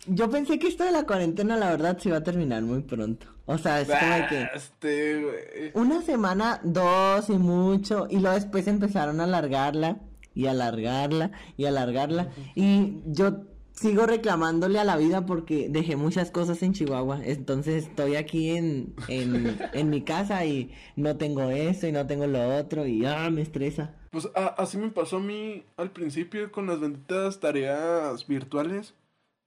[0.06, 3.26] yo pensé que esto de la cuarentena, la verdad, se iba a terminar muy pronto.
[3.46, 4.38] O sea, es como que...
[4.38, 5.70] Ah, Este.
[5.74, 9.98] Una semana, dos y mucho, y luego después empezaron a alargarla
[10.34, 12.30] y alargarla y alargarla.
[12.54, 17.20] Y yo sigo reclamándole a la vida porque dejé muchas cosas en Chihuahua.
[17.24, 22.26] Entonces estoy aquí en, en, en mi casa y no tengo eso y no tengo
[22.26, 23.94] lo otro y ah, me estresa.
[24.10, 28.94] Pues a- así me pasó a mí al principio con las benditas tareas virtuales.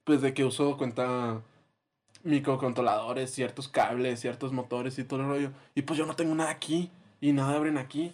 [0.07, 1.41] Pues de que uso cuenta
[2.23, 5.51] microcontroladores, ciertos cables, ciertos motores y todo el rollo.
[5.75, 6.89] Y pues yo no tengo nada aquí
[7.19, 8.13] y nada abren aquí.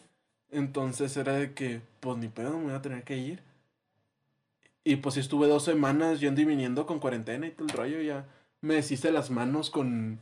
[0.50, 3.44] Entonces era de que, pues ni pedo, me voy a tener que ir.
[4.84, 8.02] Y pues estuve dos semanas yendo y viniendo con cuarentena y todo el rollo.
[8.02, 8.26] Ya
[8.62, 10.20] me deshice las manos con,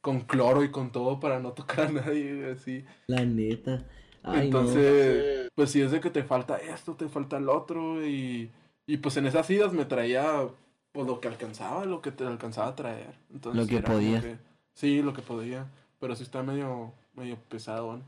[0.00, 2.84] con cloro y con todo para no tocar a nadie, así.
[3.06, 3.84] La neta.
[4.24, 4.58] Ay, no.
[4.62, 8.50] Entonces, pues si es de que te falta esto, te falta el otro y,
[8.84, 10.48] y pues en esas idas me traía
[10.94, 13.14] pues lo que alcanzaba, lo que te alcanzaba a traer.
[13.32, 14.20] Entonces, Lo que podía.
[14.22, 14.38] que-
[14.74, 15.66] sí, lo que podía,
[16.00, 18.00] pero sí está medio medio pesado.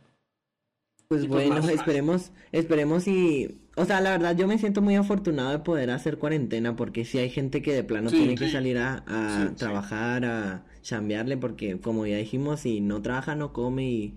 [1.09, 4.83] Pues Y pues bueno, más- esperemos, esperemos y, o sea, la verdad yo me siento
[4.83, 8.35] muy afortunado de poder hacer cuarentena porque si hay gente que de plano Sí, tiene
[8.37, 8.53] que sí.
[8.53, 9.55] salir a, a Sí, sí.
[9.57, 14.15] trabajar, a chambearle porque como ya dijimos, si no trabaja no come y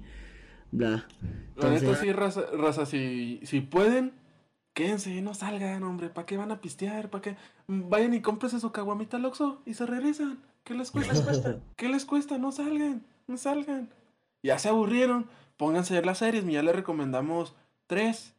[0.71, 1.08] bla.
[1.58, 4.13] La neta Entonces, sí, raza, raza, si, si pueden,
[4.80, 6.10] quédense, no salgan, hombre.
[6.10, 7.10] ¿Para qué van a pistear?
[7.10, 7.36] ¿Para qué?
[7.68, 10.39] Vayan y cómprense su caguamita al Oxxo y se regresan.
[10.63, 11.60] ¿Qué les cuesta?
[11.76, 12.38] ¿Qué les cuesta?
[12.38, 13.89] No salgan, no salgan.
[14.42, 15.28] Ya se aburrieron.
[15.58, 16.46] Pónganse a ver las series.
[16.46, 17.56] Ya les recomendamos
[17.88, 18.34] tres.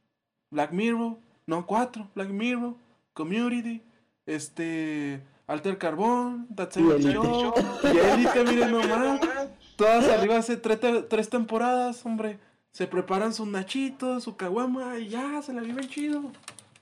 [0.51, 1.19] Black Mirror.
[1.47, 2.09] No, cuatro.
[2.15, 2.75] Black Mirror.
[3.13, 3.83] Community.
[4.25, 5.23] Este...
[5.47, 6.49] Alter Carbón.
[6.55, 7.13] That's Y Elite.
[7.13, 7.53] Show.
[7.85, 9.21] Y Elite, miren nomás.
[9.77, 10.79] Todas arriba hace tres,
[11.11, 12.39] tres temporadas, hombre.
[12.73, 16.31] Se preparan sus nachitos, su caguama y ya, se la viven chido.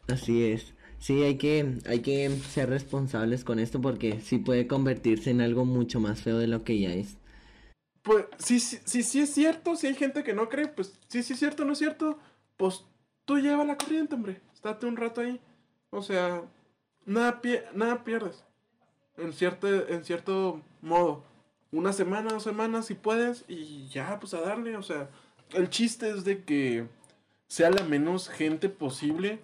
[0.08, 0.74] así es.
[0.98, 5.64] Sí, hay que, hay que ser responsables con esto porque sí puede convertirse en algo
[5.64, 7.16] mucho más feo de lo que ya es.
[8.02, 11.22] Pues, sí, sí, sí, sí es cierto, si hay gente que no cree, pues sí,
[11.22, 12.18] sí es cierto, no es cierto,
[12.56, 12.84] pues
[13.24, 14.40] tú lleva la corriente, hombre.
[14.54, 15.40] Estate un rato ahí.
[15.90, 16.42] O sea,
[17.06, 18.44] nada, pie- nada pierdes.
[19.16, 21.22] En cierto, en cierto modo.
[21.70, 24.76] Una semana, dos semanas, si puedes, y ya, pues a darle.
[24.76, 25.10] O sea,
[25.54, 26.86] el chiste es de que
[27.46, 29.40] sea la menos gente posible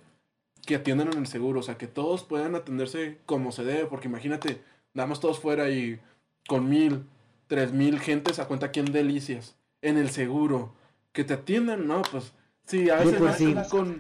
[0.67, 1.61] que atiendan en el seguro.
[1.61, 3.87] O sea, que todos puedan atenderse como se debe.
[3.87, 4.63] Porque imagínate,
[4.93, 6.01] damos todos fuera y
[6.47, 7.05] con mil,
[7.47, 9.57] tres mil gentes a cuenta aquí en Delicias.
[9.83, 10.75] En el seguro.
[11.13, 12.33] Que te atiendan, no, pues.
[12.67, 13.55] Sí, a veces vas sí.
[13.71, 13.99] con.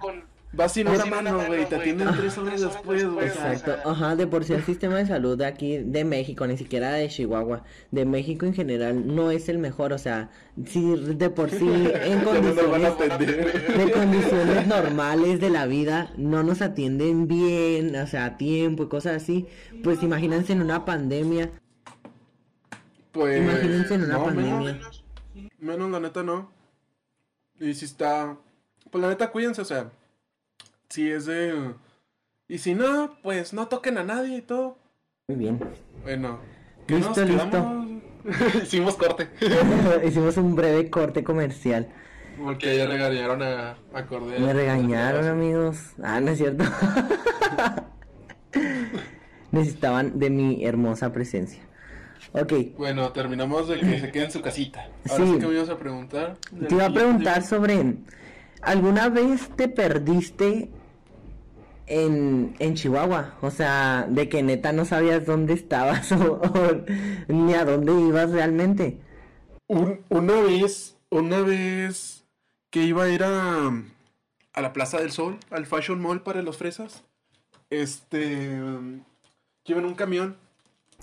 [0.57, 3.27] Vas sin una mano, güey, y te atienden tres horas después, güey.
[3.27, 6.93] Exacto, ajá, de por sí el sistema de salud de aquí de México, ni siquiera
[6.93, 10.31] de Chihuahua, de México en general, no es el mejor, o sea,
[10.67, 11.59] si de por sí
[12.05, 18.37] en condiciones, de condiciones normales de la vida no nos atienden bien, o sea, a
[18.37, 19.47] tiempo y cosas así,
[19.83, 21.51] pues imagínense en una pandemia,
[23.13, 23.41] Pues.
[23.41, 24.73] imagínense en una no, pandemia.
[24.73, 25.05] Menos,
[25.59, 26.53] menos, la neta, no.
[27.59, 28.37] Y si está.
[28.91, 29.91] Pues la neta, cuídense, o sea.
[30.95, 31.75] Si es de.
[32.47, 34.79] Y si no, pues no toquen a nadie y todo.
[35.27, 35.59] Muy bien.
[36.05, 36.39] Bueno.
[36.87, 37.87] ¿qué Listo, nos listo.
[38.63, 39.29] Hicimos corte.
[40.07, 41.89] Hicimos un breve corte comercial.
[42.41, 44.39] Porque ya regañaron a, a Cordero.
[44.47, 45.79] Me regañaron, amigos.
[46.01, 46.63] Ah, no es cierto.
[49.51, 51.61] Necesitaban de mi hermosa presencia.
[52.35, 54.87] Ok, Bueno, terminamos de que se quede en su casita.
[55.11, 55.33] Ahora Sí.
[55.33, 56.37] sí, que me ibas a preguntar.
[56.69, 57.97] te iba a preguntar sobre,
[58.63, 60.71] ¿alguna vez te perdiste
[61.87, 63.35] en, en Chihuahua?
[63.43, 66.85] O sea, de que neta no sabías dónde estabas o, o
[67.29, 68.99] ni a dónde ibas realmente.
[69.67, 72.25] Un- una vez, una vez
[72.71, 73.69] que iba a ir a,
[74.53, 77.05] a la Plaza del Sol, al Fashion Mall para los fresas,
[77.71, 79.03] este, yo
[79.67, 80.37] iba en un camión,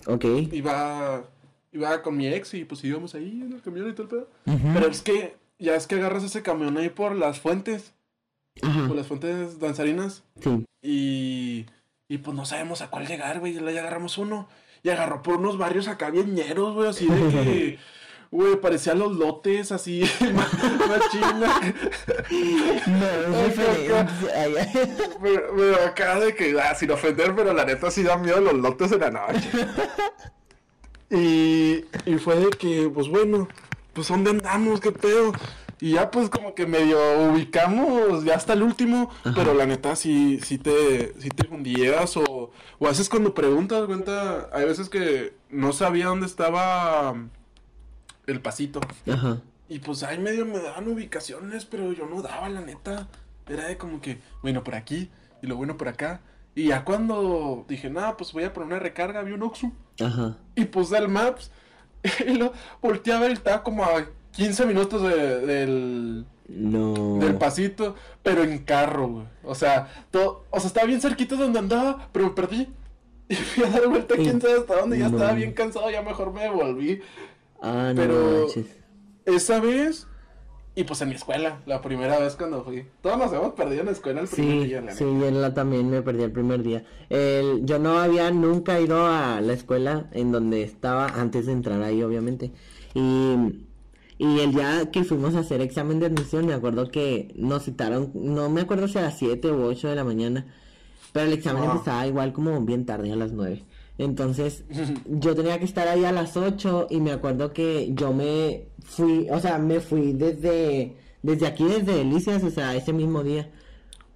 [0.07, 0.25] Ok.
[0.51, 1.23] iba,
[1.71, 4.27] iba con mi ex y pues íbamos ahí en el camión y todo el pedo.
[4.73, 7.93] Pero es que, ya es que agarras ese camión ahí por las fuentes,
[8.62, 10.65] Ajá, por las fuentes danzarinas, sí.
[10.82, 11.65] y,
[12.08, 14.47] y pues no sabemos a cuál llegar, güey, y ya agarramos uno,
[14.84, 17.80] y agarró por unos barrios acá bien ñeros, güey, así de que...
[18.32, 21.60] Güey, parecían los lotes así, más, china.
[23.28, 24.13] No, es diferente.
[25.21, 28.54] Pero, pero acá de que, ah, sin ofender, pero la neta sí da miedo los
[28.54, 29.50] lotes de la noche.
[31.13, 33.50] Y, y fue de que, pues bueno,
[33.91, 34.80] pues ¿dónde andamos?
[34.80, 35.34] ¿Qué pedo?
[35.81, 36.97] Y ya pues como que medio
[37.31, 42.51] ubicamos ya hasta el último, pero la neta sí, sí te, sí te hundías o,
[42.77, 47.15] o a veces cuando preguntas, cuenta, hay veces que no sabía dónde estaba
[48.27, 48.79] el pasito.
[49.11, 49.41] Ajá.
[49.67, 53.07] Y pues ahí medio me daban ubicaciones, pero yo no daba, la neta.
[53.47, 55.09] Era de como que, bueno, por aquí
[55.41, 56.21] y lo bueno por acá.
[56.53, 59.71] Y ya cuando dije, nada, pues voy a poner una recarga, vi un Oxxo.
[59.99, 60.37] Ajá.
[60.55, 61.51] Y puse el Maps
[62.27, 67.17] y lo volteé a ver y estaba como a 15 minutos de- del, No.
[67.19, 69.25] del pasito, pero en carro, güey.
[69.43, 72.67] O sea, todo, o sea, estaba bien cerquita de donde andaba, pero me perdí.
[73.29, 75.15] Y fui a dar vuelta quién sabe hasta dónde, ya no.
[75.17, 76.99] estaba bien cansado, ya mejor me devolví.
[77.61, 78.65] Ah, no Pero- manches.
[79.25, 80.07] Esa vez,
[80.75, 82.85] y pues en mi escuela, la primera vez cuando fui.
[83.01, 85.53] Todos nos hemos perdido en la escuela el primer Sí, día, la sí, yo la
[85.53, 86.83] también me perdí el primer día.
[87.09, 91.81] El, yo no había nunca ido a la escuela en donde estaba antes de entrar
[91.83, 92.51] ahí, obviamente.
[92.93, 93.35] Y,
[94.21, 98.12] y el día que fuimos a hacer examen de admisión, me acuerdo que nos citaron,
[98.13, 100.45] no me acuerdo si a las 7 u 8 de la mañana,
[101.12, 101.71] pero el examen Ah.
[101.71, 103.63] empezaba igual como bien tarde, a las 9.
[103.97, 104.63] Entonces,
[105.07, 109.27] yo tenía que estar ahí a las 8 y me acuerdo que yo me fui,
[109.31, 113.49] o sea, me fui desde, desde aquí, desde Delicias, o sea, ese mismo día.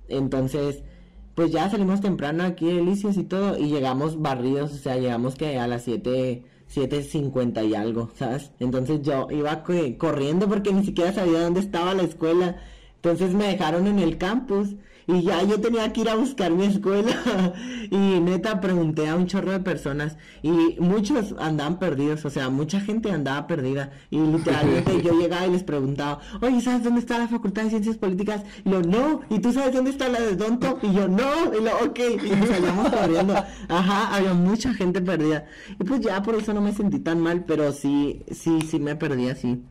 [0.07, 0.83] Entonces,
[1.33, 5.33] pues ya salimos temprano aquí de Delicias y todo y llegamos barridos, o sea, llegamos
[5.33, 8.51] que a las 7, 7.50 y algo, ¿sabes?
[8.59, 12.57] Entonces yo iba co- corriendo porque ni siquiera sabía dónde estaba la escuela.
[12.95, 14.75] Entonces me dejaron en el campus
[15.07, 17.11] y ya yo tenía que ir a buscar mi escuela.
[17.91, 20.17] Y neta pregunté a un chorro de personas.
[20.41, 23.91] Y muchos andaban perdidos, o sea, mucha gente andaba perdida.
[24.09, 27.97] Y literalmente yo llegaba y les preguntaba, oye, ¿sabes dónde está la Facultad de Ciencias
[27.97, 28.43] Políticas?
[28.65, 30.79] Y lo, no, ¿y tú sabes dónde está la de Donto?
[30.81, 33.35] Y yo, no, y lo, ok, y nos salíamos corriendo,
[33.69, 35.45] ajá, había mucha gente perdida.
[35.79, 38.95] Y pues ya por eso no me sentí tan mal, pero sí, sí, sí me
[38.95, 39.61] perdí así.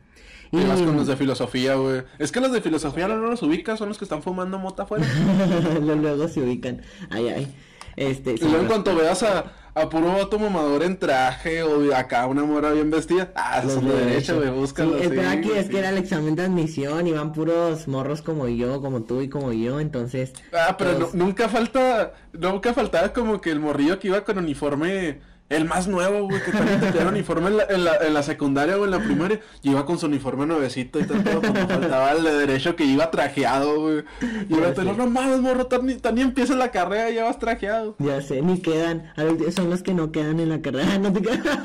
[0.51, 2.03] Y vas con los de filosofía, güey.
[2.19, 5.05] Es que los de filosofía no los ubicas, son los que están fumando mota afuera.
[5.81, 6.81] luego se ubican.
[7.09, 7.55] Ay, ay.
[7.95, 12.25] Este, y luego en cuanto veas a, a puro vato mamador en traje o acá
[12.27, 14.97] una mora bien vestida, ah, los de derecho, güey, búscalo.
[14.97, 18.47] Sí, espera aquí, es que era el examen de admisión y van puros morros como
[18.49, 20.33] yo, como tú y como yo, entonces.
[20.53, 25.65] Ah, pero nunca falta, nunca faltaba como que el morrillo que iba con uniforme el
[25.65, 28.85] más nuevo, güey, que también te uniforme en la, en, la, en la, secundaria o
[28.85, 29.39] en la primaria.
[29.61, 33.11] Y iba con su uniforme nuevecito y todo, cuando faltaba el de derecho que iba
[33.11, 34.03] trajeado, güey.
[34.49, 37.37] Y iba a tener, no mames, morro, tan, ni empieza la carrera y ya vas
[37.37, 37.95] trajeado.
[37.99, 39.11] Ya sé, ni quedan.
[39.15, 41.63] A ver, son los que no quedan en la carrera, no te quedan.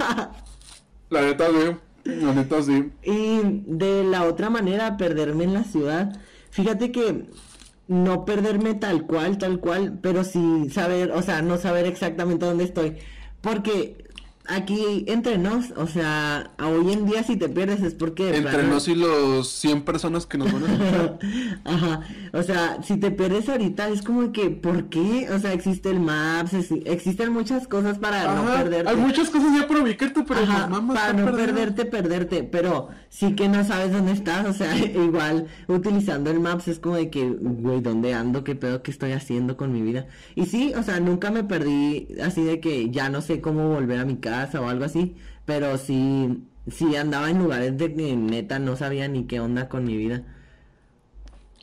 [1.08, 1.76] la neta, sí.
[2.04, 2.92] La neta, sí.
[3.02, 6.20] Y de la otra manera, perderme en la ciudad.
[6.50, 7.28] Fíjate que
[7.88, 12.64] no perderme tal cual, tal cual, pero sí saber, o sea, no saber exactamente dónde
[12.64, 12.98] estoy
[13.40, 13.96] porque
[14.50, 18.36] aquí entre nos, o sea, hoy en día si te pierdes es porque...
[18.36, 21.18] Entre nos y los 100 personas que nos van a escuchar.
[21.64, 22.00] Ajá,
[22.32, 25.28] o sea, si te pierdes ahorita es como que, ¿por qué?
[25.32, 26.52] O sea, existe el Maps,
[26.84, 28.90] existen muchas cosas para no perderte.
[28.90, 33.34] Hay muchas cosas ya para ubicarte, pero Ajá, pues, para no perderte, perderte, pero sí
[33.34, 37.28] que no sabes dónde estás, o sea, igual utilizando el Maps es como de que,
[37.28, 38.44] güey, ¿dónde ando?
[38.44, 40.06] ¿Qué pedo que estoy haciendo con mi vida?
[40.34, 44.00] Y sí, o sea, nunca me perdí así de que ya no sé cómo volver
[44.00, 48.58] a mi casa o algo así, pero sí, sí andaba en lugares de que neta
[48.58, 50.22] no sabía ni qué onda con mi vida.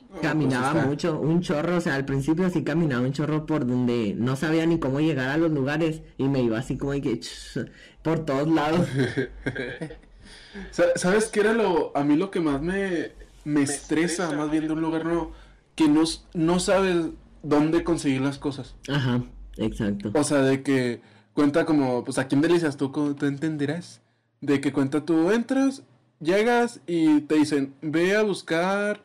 [0.10, 4.16] Pues caminaba mucho, un chorro, o sea, al principio sí caminaba un chorro por donde
[4.18, 7.20] no sabía ni cómo llegar a los lugares y me iba así como de que
[8.04, 8.88] por todos lados.
[10.96, 13.12] ¿Sabes qué era lo, a mí lo que más me,
[13.44, 15.34] me estresa, más bien de un lugar nuevo?
[15.76, 16.96] Que no, no sabes
[17.44, 18.76] dónde conseguir las cosas.
[18.88, 19.22] Ajá,
[19.58, 20.12] exacto.
[20.14, 21.02] O sea, de que
[21.38, 24.02] cuenta como, pues aquí en Delicias tú, tú entenderás,
[24.42, 25.84] de que cuenta tú entras,
[26.20, 29.04] llegas y te dicen, ve a buscar,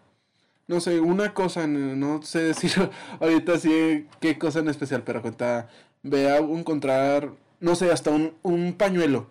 [0.66, 2.72] no sé, una cosa, no sé decir
[3.20, 5.68] ahorita sí qué cosa en especial, pero cuenta,
[6.02, 9.26] ve a encontrar, no sé, hasta un, un pañuelo.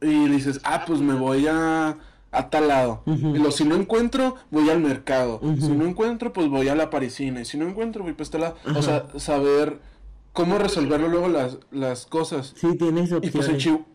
[0.00, 1.98] Y dices, ah, pues me voy a
[2.34, 3.02] a tal lado.
[3.04, 5.38] Y lo, si no encuentro, voy al mercado.
[5.60, 7.42] Si no encuentro, pues voy a la parisina.
[7.42, 8.56] Y si no encuentro, voy para este lado.
[8.74, 9.91] O sea, saber
[10.32, 12.54] cómo resolverlo luego las, las cosas.
[12.56, 13.28] Sí, tienes opciones.
[13.28, 13.86] Y pues en, Chihuahua,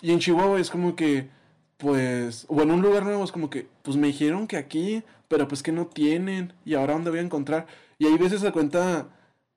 [0.00, 1.28] y en Chihuahua es como que,
[1.78, 5.48] pues, o en un lugar nuevo es como que, pues me dijeron que aquí, pero
[5.48, 7.66] pues que no tienen, y ahora dónde voy a encontrar.
[7.98, 9.08] Y hay veces se cuenta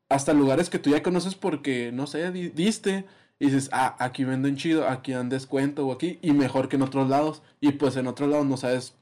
[0.09, 3.05] hasta lugares que tú ya conoces porque, no sé, diste,
[3.39, 6.81] y dices, ah, aquí venden chido, aquí dan descuento o aquí, y mejor que en
[6.81, 7.41] otros lados.
[7.61, 8.95] Y pues en otros lados no sabes,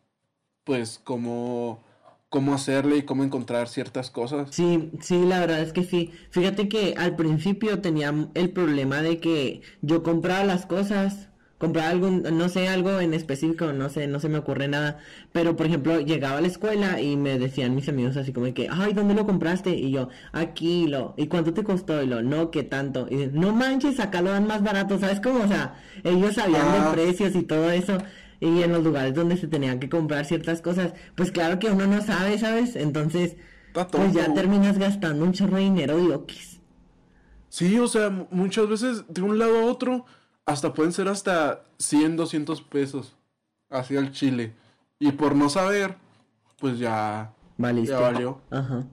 [0.64, 1.84] pues, cómo
[2.30, 4.50] cómo hacerle y cómo encontrar ciertas cosas.
[4.52, 6.12] Sí, sí, la verdad es que sí.
[6.30, 12.24] Fíjate que al principio tenía el problema de que yo compraba las cosas, compraba algún,
[12.24, 15.00] no sé, algo en específico, no sé, no se me ocurre nada,
[15.32, 18.68] pero por ejemplo, llegaba a la escuela y me decían mis amigos así como que,
[18.70, 19.72] ay, ¿dónde lo compraste?
[19.72, 22.04] Y yo, aquí lo, ¿y cuánto te costó?
[22.04, 23.08] Y lo, no, ¿qué tanto?
[23.10, 25.46] Y no manches, acá lo dan más barato, ¿sabes cómo?
[25.46, 26.92] O sea, ellos sabían de ah.
[26.92, 27.98] precios y todo eso
[28.40, 31.88] y en los lugares donde se tenían que comprar ciertas cosas, pues claro que uno
[31.88, 32.76] no sabe, ¿sabes?
[32.76, 33.36] Entonces,
[33.92, 36.60] pues ya terminas gastando un chorro de dinero de okis.
[37.50, 40.06] Sí, o sea, muchas veces de un lado a otro,
[40.46, 43.16] hasta pueden ser hasta 100, 200 pesos
[43.70, 44.54] hacia el chile.
[45.00, 45.96] Y por no saber,
[46.60, 48.42] pues ya, ya valió.
[48.50, 48.86] Ajá.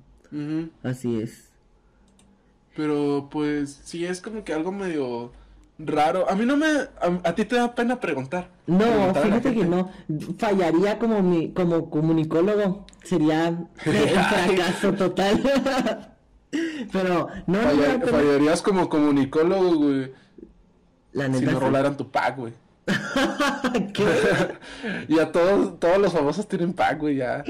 [0.83, 1.51] Así es.
[2.77, 5.33] Pero pues sí es como que algo medio
[5.79, 6.29] raro.
[6.29, 6.67] A mí no me.
[7.25, 8.49] A, ti te da pena preguntar.
[8.67, 9.91] No, fíjate que no.
[10.39, 12.87] Fallaría como mi, como comunicólogo.
[13.03, 15.43] Sería un fracaso total.
[16.93, 20.13] Pero no, Fallarías como comunicólogo, güey.
[21.13, 21.39] La neta.
[21.39, 22.53] Si no rolaran tu pack, güey.
[23.95, 24.05] ¿Qué?
[25.09, 27.43] ya todos, todos los famosos tienen pack, güey, ya.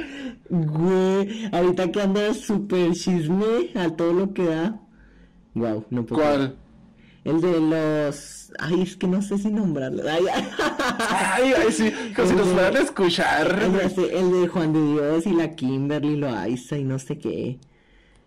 [0.48, 4.80] Güey, ahorita que anda súper chisme a todo lo que da.
[5.54, 6.22] Wow, no puedo.
[6.22, 6.56] ¿Cuál?
[7.24, 8.52] El de los.
[8.58, 10.02] Ay, es que no sé si nombrarlo.
[10.08, 13.62] Ay, ay, ay, sí, como si nos fueran a escuchar.
[13.96, 17.58] El de Juan de Dios y la Kimberly Loaiza y no sé qué.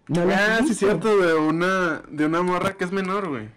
[0.07, 3.49] ¿No ah, sí, cierto, de una, de una morra que es menor, güey.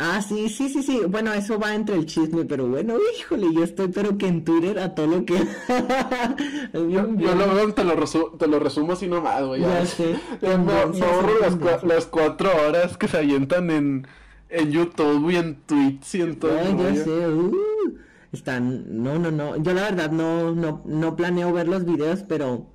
[0.00, 1.02] Ah, sí, sí, sí, sí.
[1.08, 4.78] Bueno, eso va entre el chisme, pero bueno, híjole, yo estoy pero que en Twitter
[4.78, 5.34] a todo lo que...
[6.72, 9.60] yo, lo veo, te lo, resumo, te lo resumo así nomás, güey.
[9.60, 10.18] Ya, sé.
[10.40, 14.06] me, ahorro las, las, cuatro horas que se avientan en,
[14.50, 16.58] en YouTube y en Twitch y en todo.
[16.78, 17.28] ya sé.
[17.28, 17.98] Uh,
[18.32, 19.02] están...
[19.02, 19.56] No, no, no.
[19.56, 22.66] Yo la verdad no, no, no planeo ver los videos, pero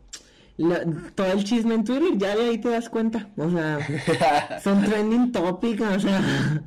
[1.15, 3.29] todo el chisme en Twitter, ya de ahí te das cuenta.
[3.37, 6.63] O sea, son trending topics, o sea.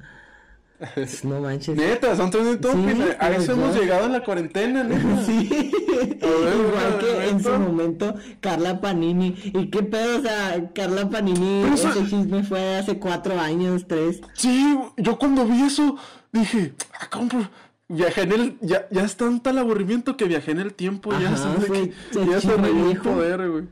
[1.24, 1.76] No manches.
[1.76, 3.16] Neta, son trending topics.
[3.18, 5.24] a eso hemos llegado en la cuarentena, ¿no?
[5.24, 5.70] Sí.
[5.72, 9.34] Igual que en su momento Carla Panini.
[9.44, 10.18] ¿Y qué pedo?
[10.18, 14.20] O sea, Carla Panini, ese chisme fue hace cuatro años, tres.
[14.34, 15.96] Sí, yo cuando vi eso
[16.32, 17.48] dije, ah, ¿cómo?
[17.88, 18.58] Viajé en el.
[18.60, 21.12] Ya, ya es tanto el aburrimiento que viajé en el tiempo.
[21.12, 23.64] ya, se, ya se el poder, güey.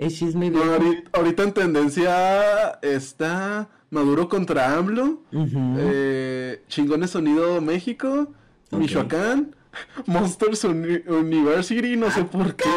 [0.00, 0.50] El chisme
[1.12, 8.32] ahorita, en tendencia está Maduro contra AMLO, eh, Chingones Sonido México,
[8.70, 9.56] Michoacán,
[10.06, 12.68] Monsters University, no sé por qué.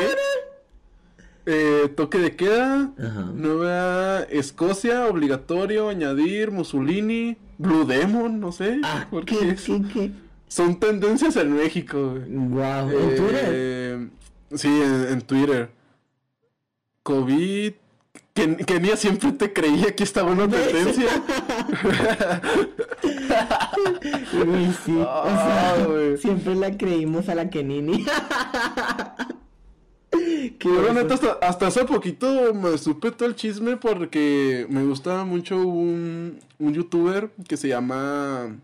[1.45, 2.93] Eh, toque de queda,
[3.35, 8.79] Nueva Escocia, obligatorio, añadir, Mussolini, Blue Demon, no sé.
[8.83, 9.55] Ah, ¿por qué,
[10.47, 12.17] Son tendencias en México.
[12.27, 13.45] Wow, ¿en Twitter?
[13.49, 14.07] Eh,
[14.55, 15.69] sí, en Twitter.
[17.03, 17.73] COVID.
[18.33, 21.07] Kenia siempre te creía que estaba una tendencia.
[24.83, 24.97] sí,
[26.21, 28.03] siempre la creímos a la Kenini.
[30.59, 35.57] Pero neta, hasta, hasta, hace poquito me supe todo el chisme porque me gustaba mucho
[35.57, 38.55] un, un youtuber que se llama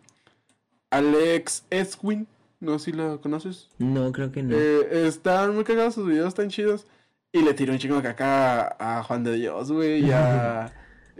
[0.89, 2.27] Alex Eswin.
[2.59, 3.69] No sé si lo conoces.
[3.77, 4.55] No, creo que no.
[4.55, 6.87] Eh, están muy cagados sus videos, están chidos.
[7.31, 10.73] Y le tiró un chingo de caca a, Juan de Dios, güey, y a,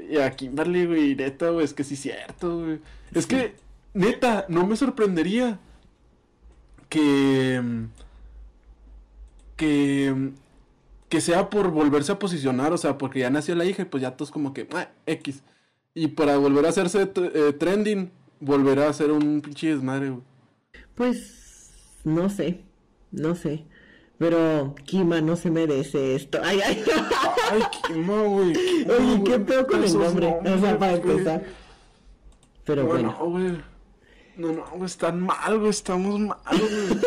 [0.10, 2.80] y a Kimberly, güey, neta, güey, es que sí es cierto, güey.
[3.14, 3.56] Es que,
[3.94, 5.60] neta, no me sorprendería
[6.90, 7.62] que...
[9.56, 10.32] que...
[11.10, 14.02] que sea por volverse a posicionar, o sea, porque ya nació la hija y pues
[14.02, 15.44] ya todos como que, ah, X.
[15.94, 20.24] Y para volver a hacerse eh, trending, volverá a ser un pinche desmadre, güey.
[20.96, 21.72] Pues,
[22.04, 22.62] no sé,
[23.12, 23.66] no sé.
[24.20, 26.40] Pero Kima no se merece esto.
[26.44, 26.84] Ay, ay.
[27.50, 28.50] Ay, Kima, güey.
[28.50, 30.28] Oye, ¿qué pedo con el nombre?
[30.28, 31.44] o sea, para empezar.
[32.66, 33.16] Pero bueno.
[33.18, 33.32] bueno.
[33.32, 33.64] güey.
[34.36, 35.70] No, no, güey, están mal, güey.
[35.70, 37.00] Estamos mal, güey.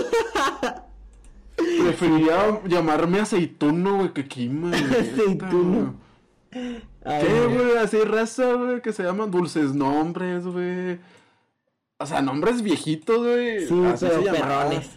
[1.82, 4.70] Preferiría llamarme aceituno, güey, que Kima.
[4.74, 5.94] aceituno.
[6.50, 7.76] ¿Qué, güey?
[7.76, 10.98] Así raza, güey, que se llaman dulces nombres, güey.
[11.98, 13.66] O sea, nombres viejitos, güey.
[13.66, 14.90] Sí, pero perrones.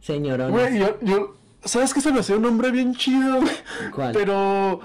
[0.00, 0.52] Señorones.
[0.52, 3.40] Güey, yo, yo, ¿Sabes qué se me hacía un nombre bien chido,
[3.94, 4.12] ¿Cuál?
[4.12, 4.80] Pero.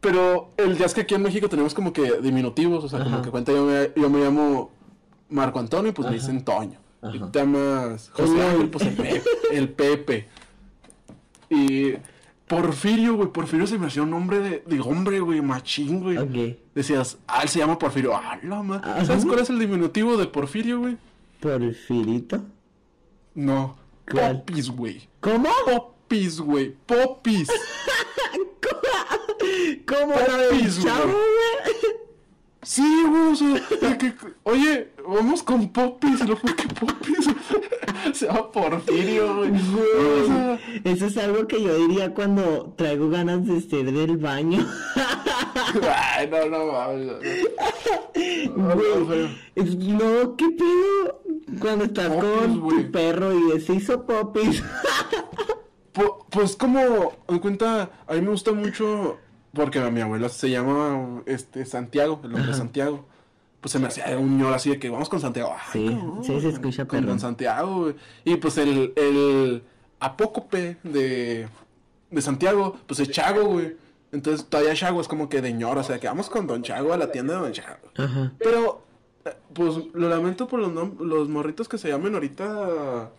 [0.00, 3.22] Pero el ya es que aquí en México tenemos como que diminutivos, o sea, como
[3.22, 4.72] que cuenta yo me, yo me llamo
[5.28, 6.80] Marco Antonio, pues me dicen Toño.
[7.12, 9.22] Y te llamas José Ángel, pues el Pepe,
[9.52, 10.28] el Pepe.
[11.50, 11.94] Y
[12.46, 16.58] Porfirio, güey, Porfirio se me hacía un nombre de, de hombre, güey, machín, güey.
[16.74, 18.14] Decías, ah, él se llama Porfirio.
[18.14, 19.04] Ah, la ma...
[19.04, 20.96] ¿Sabes cuál es el diminutivo de Porfirio, güey?
[21.40, 22.42] ¿Porfirito?
[23.34, 23.76] No.
[24.20, 25.08] Popis, güey.
[25.20, 25.48] ¿Cómo?
[25.64, 26.74] Popis, güey.
[26.86, 27.48] Popis.
[29.86, 31.16] ¿Cómo Popis, la güey?
[32.64, 37.28] Sí, güey, o sea, que, oye, vamos con Popis, no fue que Popis
[38.12, 39.50] se llama Porfirio, güey.
[39.50, 44.64] O sea, eso es algo que yo diría cuando traigo ganas de ser del baño.
[46.14, 47.18] Ay, no, no, no.
[48.56, 50.91] No, no, ¿qué pedo?
[51.62, 54.62] Cuando estás con tu perro y se hizo Popis.
[56.30, 59.18] pues como, en cuenta, a mí me gusta mucho
[59.52, 63.06] porque mi abuela se llama este Santiago, el nombre de Santiago.
[63.60, 65.54] Pues se me hacía un ñor así de que vamos con Santiago.
[65.72, 67.92] sí, sí, se escucha con, con Santiago,
[68.24, 69.62] Y pues el, el
[70.00, 71.46] apócope de,
[72.10, 73.76] de Santiago, pues es Chago, güey.
[74.10, 76.92] Entonces todavía Chago es como que de ñor, o sea, que vamos con Don Chago
[76.92, 77.88] a la tienda de Don Chago.
[77.96, 78.32] Ajá.
[78.38, 78.84] Pero,
[79.52, 83.12] pues lo lamento por los, los morritos que se llamen ahorita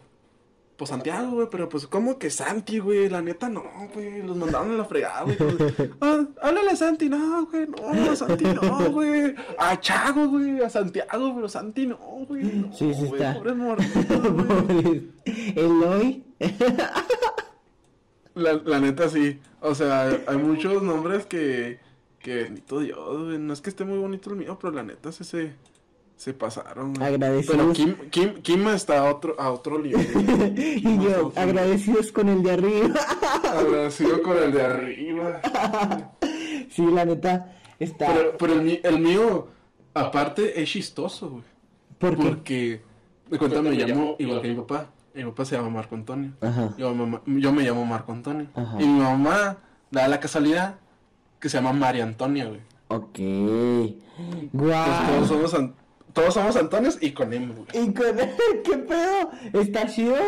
[0.77, 4.71] pues Santiago, güey, pero pues como que Santi, güey, la neta no, güey, los mandaron
[4.71, 5.37] a la fregada, güey.
[6.01, 9.35] ah, háblale a Santi, no, güey, no, Santi no, güey.
[9.57, 11.97] A Chago, güey, a Santiago, pero Santi no,
[12.27, 12.43] güey.
[12.43, 13.35] No, sí, sí está.
[13.35, 14.05] Pobres morritos,
[15.55, 16.23] Eloy.
[18.33, 21.79] la, la neta sí, o sea, hay muchos nombres que,
[22.17, 25.09] que bendito Dios, güey, no es que esté muy bonito el mío, pero la neta
[25.09, 25.53] es ese
[26.15, 27.01] se pasaron.
[27.01, 27.57] Agradecidos.
[27.77, 30.53] Pero Kim, Kim, está a otro, a otro nivel.
[30.57, 32.95] y yo, agradecidos con el de arriba.
[33.51, 35.41] Agradecido con el de arriba.
[36.69, 38.07] sí, la neta, está...
[38.07, 39.47] Pero, pero el, el, mío,
[39.93, 41.43] aparte, es chistoso, güey.
[41.97, 42.23] ¿Por qué?
[42.23, 42.81] Porque,
[43.29, 44.87] de cuenta, me llamo igual que mi papá.
[45.13, 46.31] Mi papá se llama Marco Antonio.
[46.41, 46.73] Ajá.
[46.77, 48.47] Yo, me- yo me llamo Marco Antonio.
[48.55, 48.81] Ajá.
[48.81, 49.57] Y mi mamá
[49.91, 50.75] da la casualidad
[51.39, 52.61] que se llama María Antonia, güey.
[52.87, 53.19] Ok.
[53.19, 53.95] Entonces,
[54.51, 55.47] todos Guau.
[55.47, 55.71] somos,
[56.13, 57.67] todos somos Antonios y con M, güey.
[57.73, 58.05] ¿Y con
[58.63, 59.31] qué pedo?
[59.53, 60.21] ¿Está chido, eh?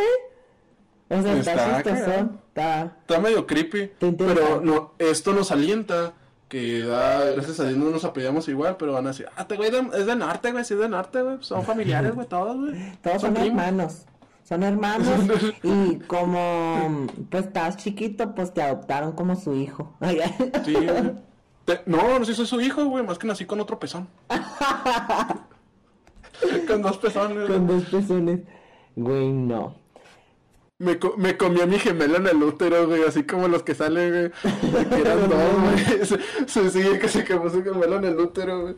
[1.10, 2.20] O sea, está, Está.
[2.48, 2.84] Está.
[3.02, 3.92] Está medio creepy.
[4.00, 6.14] Pero no, esto nos alienta.
[6.48, 9.56] Que ah, gracias a Dios no nos apellidamos igual, pero van a decir, ah, este
[9.58, 11.38] güey es de norte, güey, sí es de norte, güey.
[11.42, 12.92] Son familiares, güey, todos, güey.
[13.02, 13.50] Todos son primos".
[13.50, 14.06] hermanos.
[14.44, 15.08] Son hermanos.
[15.64, 19.96] y como pues estás chiquito, pues te adoptaron como su hijo.
[20.66, 21.14] Sí, güey.
[21.66, 24.08] Te- No, no, sí soy su hijo, güey, más que nací con otro pezón.
[26.68, 27.48] con dos pezones.
[27.50, 28.40] Con dos pezones.
[28.96, 29.76] Güey, no.
[30.78, 33.76] Me, co- me comí a mi gemelo en el útero, güey, así como los que
[33.76, 34.10] salen,
[34.42, 34.86] güey.
[34.90, 36.06] Que eran dos, güey.
[36.06, 38.76] Se, se sigue que se quemó su gemelo en el útero, güey.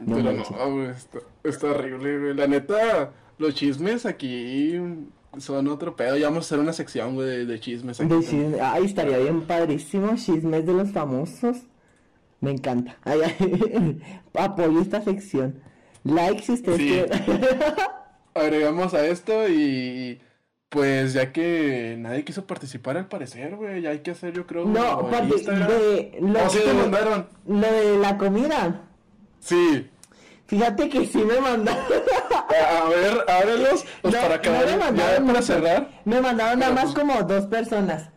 [0.00, 0.50] No Pero manches.
[0.56, 2.34] no, güey, está, está horrible, güey.
[2.34, 4.80] La neta, los chismes aquí
[5.38, 6.16] son otro pedo.
[6.16, 8.08] Ya vamos a hacer una sección, güey, de, de chismes aquí.
[8.36, 10.16] De Ay, estaría bien padrísimo.
[10.16, 11.58] Chismes de los famosos.
[12.40, 12.96] Me encanta.
[13.04, 14.00] Ay, ay.
[14.34, 15.60] Apoyo esta sección.
[16.04, 17.02] Like si ustedes Sí.
[18.34, 20.20] Agregamos a esto y...
[20.68, 24.64] Pues ya que nadie quiso participar al parecer, güey, ya hay que hacer yo creo
[24.66, 27.26] No, parte de lo, ¿O sí que- le mandaron?
[27.48, 28.82] lo de la comida.
[29.40, 29.90] Sí.
[30.46, 31.82] Fíjate que sí me mandaron.
[32.84, 35.90] A, ver, ábrelos, pues No, para no acabar, me ya mandaron para cerrar.
[36.04, 38.08] Me mandaron nada más pues, como dos personas.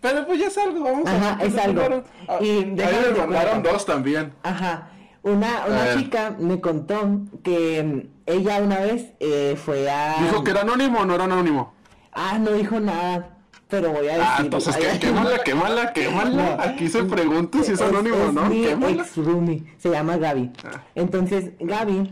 [0.00, 2.02] Pero pues ya es algo, vamos a Ajá, ver qué es algo.
[2.40, 2.46] Y
[2.80, 4.32] ahí me mandaron dos también.
[4.42, 4.90] Ajá.
[5.22, 10.16] Una, A una chica me contó que mm, ella una vez eh, fue a...
[10.22, 11.74] ¿Dijo que era anónimo o no era anónimo?
[12.12, 13.36] Ah, no dijo nada,
[13.68, 14.26] pero voy a decir...
[14.26, 16.30] Ah, entonces Ay, que, ay, quémala, quémala, quémala.
[16.56, 16.62] No.
[16.62, 18.46] Aquí se pregunta si es anónimo o no.
[18.46, 20.52] mi ex roomie, se llama Gaby.
[20.64, 20.80] Ah.
[20.94, 22.10] Entonces, Gaby,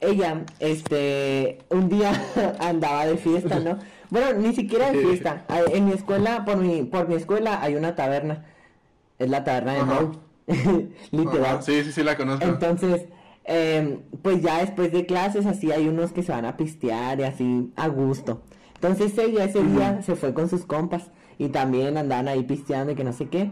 [0.00, 2.12] ella, este, un día
[2.58, 3.78] andaba de fiesta, ¿no?
[4.10, 5.44] Bueno, ni siquiera de fiesta.
[5.72, 8.44] En mi escuela, por mi, por mi escuela hay una taberna.
[9.18, 9.84] Es la taberna de.
[9.84, 10.12] Mau.
[11.10, 11.44] Literal.
[11.56, 12.44] Ajá, Sí, sí, sí la conozco.
[12.44, 13.04] Entonces,
[13.44, 17.24] em, pues ya después de clases, así hay unos que se van a pistear y
[17.24, 18.42] así a gusto.
[18.74, 22.96] Entonces ella ese día se fue con sus compas y también andaban ahí pisteando y
[22.96, 23.50] que no sé qué.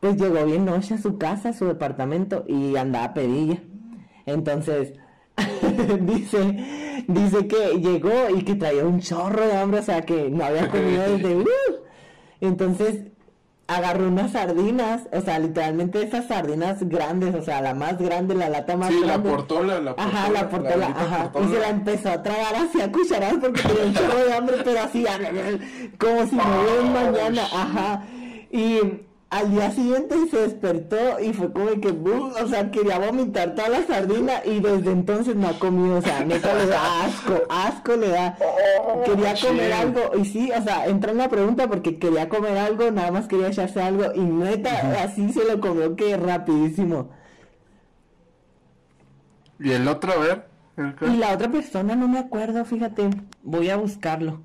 [0.00, 3.58] Pues llegó bien noche a su casa, a su departamento y andaba pedilla.
[4.24, 4.92] Entonces,
[6.00, 10.44] dice, dice que llegó y que traía un chorro de hambre, o sea que no
[10.44, 11.36] había comido desde...
[11.36, 11.44] ¡uh!
[12.40, 12.98] Entonces
[13.66, 18.48] agarró unas sardinas, o sea, literalmente esas sardinas grandes, o sea, la más grande, la
[18.48, 19.28] lata más Sí, la grande.
[19.30, 20.18] portola, la portola.
[20.18, 21.32] Ajá, la portola, bendita ajá.
[21.32, 21.46] portola.
[21.46, 24.56] Y se la empezó a tragar así a cucharadas porque tenía un chorro de hambre,
[24.64, 25.04] pero así,
[25.98, 28.04] como si no hubiera un mañana, ajá.
[28.50, 28.78] Y
[29.30, 33.86] al día siguiente se despertó y fue como que, o sea, quería vomitar toda la
[33.86, 38.08] sardina y desde entonces no ha comido, o sea, neta le da asco, asco le
[38.08, 38.38] da.
[39.04, 42.90] Quería comer algo y sí, o sea, entró en la pregunta porque quería comer algo,
[42.90, 47.10] nada más quería echarse algo y neta, así se lo comió que rapidísimo.
[49.60, 50.48] Y el otro, a ver.
[51.02, 53.10] Y la otra persona no me acuerdo, fíjate,
[53.42, 54.40] voy a buscarlo,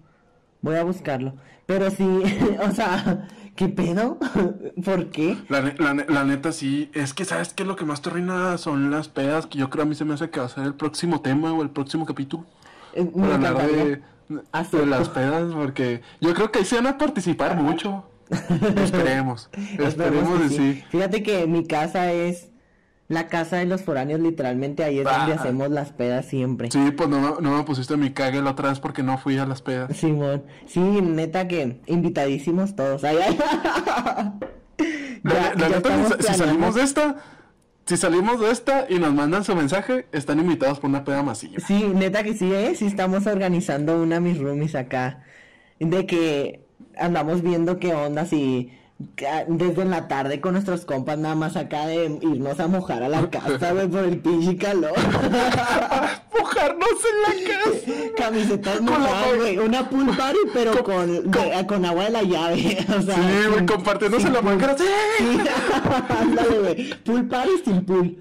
[0.62, 1.36] voy a buscarlo.
[1.66, 2.04] Pero sí,
[2.68, 4.18] o sea, ¿qué pedo?
[4.86, 5.38] ¿Por qué?
[5.50, 8.92] La, la la neta sí, es que sabes que lo que más te arruina son
[8.92, 10.74] las pedas, que yo creo a mí se me hace que va a ser el
[10.76, 12.46] próximo tema o el próximo capítulo.
[12.94, 14.02] Eh, Me Para hablar encantaría.
[14.30, 18.06] de, de las pedas, porque yo creo que ahí se van a participar mucho.
[18.78, 20.84] Esperemos, esperemos que de sí.
[20.90, 22.50] Fíjate que mi casa es
[23.14, 26.70] la casa de los foráneos, literalmente ahí es donde hacemos las pedas siempre.
[26.72, 29.38] Sí, pues no, me- no me pusiste mi cague la otra vez porque no fui
[29.38, 29.96] a las pedas.
[29.96, 33.04] Simón, sí, neta que invitadísimos todos.
[33.04, 33.38] Ay, ay.
[35.24, 37.16] La, Ya- la ya neta, si, salimos de esta,
[37.86, 41.60] si salimos de esta y nos mandan su mensaje, están invitados por una peda masilla.
[41.60, 42.74] Sí, neta que sí, ¿eh?
[42.76, 45.24] Sí estamos organizando una mis roomies acá.
[45.80, 46.66] De que
[46.98, 48.72] andamos viendo qué onda si
[49.48, 53.30] desde la tarde con nuestros compas nada más acá de irnos a mojar a la
[53.30, 54.94] casa, güey, por el pinche calor.
[56.40, 57.92] Mojarnos en la casa.
[58.18, 59.58] Camisetas mojadas, güey.
[59.58, 62.86] Una pool party, pero con, de- con agua de la llave.
[62.98, 64.76] O sea, Sí, güey, compartiéndose la manguera.
[64.78, 64.84] Sí.
[66.22, 66.94] Ándale, güey.
[67.04, 68.18] Pool party sin pool.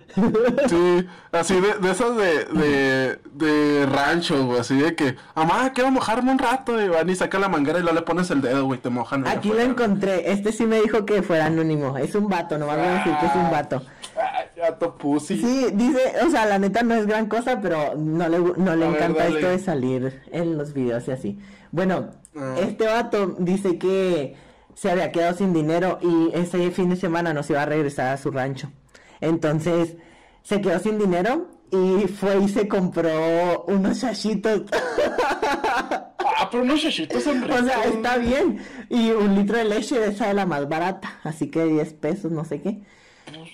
[0.68, 5.90] Sí, así de, de esas de, de, de rancho, güey, así de que, mamá, quiero
[5.90, 8.64] mojarme un rato, y van y saca la manguera y luego le pones el dedo,
[8.66, 9.26] güey, te mojan.
[9.26, 10.30] Aquí lo encontré.
[10.32, 11.96] Este sí me dijo que fuera anónimo.
[11.98, 13.82] Es un vato, no voy a decir que es un vato.
[14.16, 15.38] Ay, gato pussy.
[15.40, 18.86] Sí, dice, o sea, la neta no es gran cosa, pero no le, no le
[18.86, 21.38] A encanta esto de salir en los videos y así.
[21.70, 22.54] Bueno, Ah.
[22.60, 24.34] este vato dice que
[24.74, 28.08] se había quedado sin dinero y ese fin de semana no se iba a regresar
[28.08, 28.70] a su rancho.
[29.20, 29.96] Entonces,
[30.42, 34.62] se quedó sin dinero y fue y se compró unos chachitos.
[36.42, 38.58] Ah, pero unos chachitos son O sea, está bien.
[38.88, 41.20] Y un litro de leche de esa de la más barata.
[41.24, 42.80] Así que 10 pesos, no sé qué.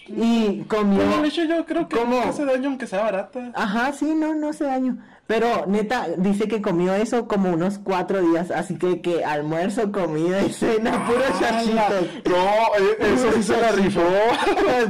[0.08, 0.98] Y comió.
[1.00, 2.20] Pero leche yo creo que ¿Cómo?
[2.20, 3.52] no hace daño aunque sea barata.
[3.54, 4.98] Ajá, sí, no, no hace daño.
[5.26, 8.50] Pero neta, dice que comió eso como unos cuatro días.
[8.50, 12.24] Así que que almuerzo, comida y cena, puros chachitos.
[12.30, 12.36] No,
[12.78, 14.00] eh, eso sí se la rifó.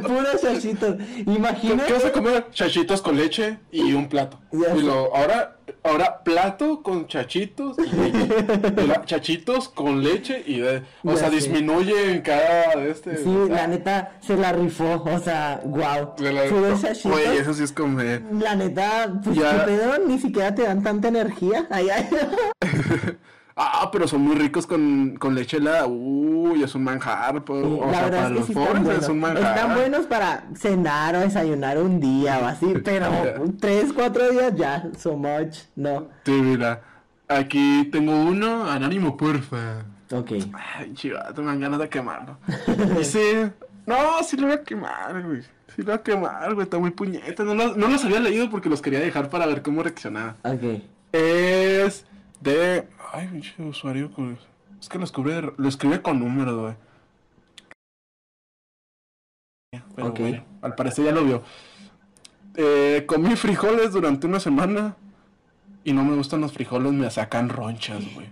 [0.02, 0.94] puros chachitos.
[0.96, 1.92] ¿Qué Imagínate.
[1.92, 2.46] vas a comer?
[2.52, 4.38] Chachitos con leche y un plato.
[4.52, 11.16] Y lo, ahora, ahora plato con chachitos y chachitos con leche y de, o Ya
[11.16, 11.36] sea, sé.
[11.36, 13.16] disminuye en cada de este.
[13.18, 15.02] Sí, la neta se la rifó.
[15.04, 16.14] O sea, wow.
[16.18, 16.48] de la-
[16.80, 17.12] chachitos.
[17.12, 18.22] Güey, eso sí es comer.
[18.32, 19.64] La neta, pues Ya.
[19.64, 21.66] pedo, ni siquiera te dan tanta energía.
[21.70, 22.08] Ay, ay.
[23.60, 25.86] Ah, pero son muy ricos con, con leche helada.
[25.88, 27.42] Uy, es un manjar.
[27.44, 29.02] pues, o la sea, verdad para es que los sí están buenos.
[29.02, 29.56] es un manjar.
[29.56, 33.10] Están buenos para cenar o desayunar un día o así, pero
[33.60, 36.06] tres, cuatro días ya, so much, no.
[36.24, 36.82] Sí, mira.
[37.26, 39.84] Aquí tengo uno, anónimo, porfa.
[40.12, 40.30] Ok.
[40.54, 42.38] Ay, chivato, me dan ganas de quemarlo.
[42.96, 43.52] Dice,
[43.86, 45.42] no, sí lo voy a quemar, güey.
[45.42, 47.42] Sí lo voy a quemar, güey, está muy puñeta.
[47.44, 50.36] No, los- no los había leído porque los quería dejar para ver cómo reaccionaba.
[50.44, 50.80] Ok.
[51.12, 52.06] Es
[52.40, 52.86] de...
[53.12, 54.38] Ay, pinche usuario, pues,
[54.80, 56.74] es que lo escribe, lo escribe con números, güey.
[59.94, 60.18] Pero Ok.
[60.20, 61.42] bueno, al parecer ya lo vio.
[62.56, 64.96] Eh, comí frijoles durante una semana
[65.84, 68.28] y no me gustan los frijoles, me sacan ronchas, güey.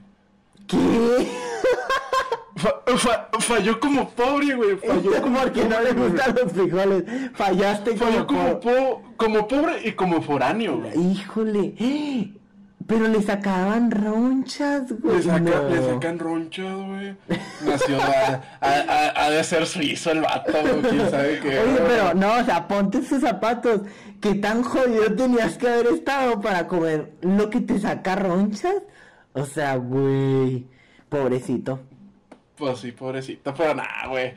[0.66, 1.29] ¿Qué?
[2.57, 4.77] Fa- fa- falló como pobre, güey.
[4.79, 7.05] Falló como Porque no le gustan los frijoles.
[7.35, 10.99] Fallaste Falló como, como, po- como pobre y como foráneo, güey.
[11.12, 11.74] Híjole.
[12.87, 15.16] Pero le sacaban ronchas, güey.
[15.16, 15.68] Le, saca- No.
[15.68, 17.16] le sacan ronchas, güey.
[17.66, 20.82] Nació a, a, a- ha de ser suizo el vato, güey.
[20.82, 21.59] Quién sabe qué.
[21.59, 21.82] Oye, güey.
[21.89, 23.80] pero no, o sea, ponte sus zapatos.
[24.20, 28.76] ¿Qué tan jodido tenías que haber estado para comer lo que te saca ronchas?
[29.32, 30.66] O sea, güey.
[31.09, 31.80] Pobrecito.
[32.57, 34.32] Pues sí, pobrecito, pero nada, güey.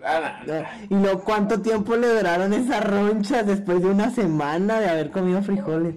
[0.00, 0.42] Nada.
[0.88, 5.42] ¿Y no cuánto tiempo le duraron esas ronchas después de una semana de haber comido
[5.42, 5.96] frijoles?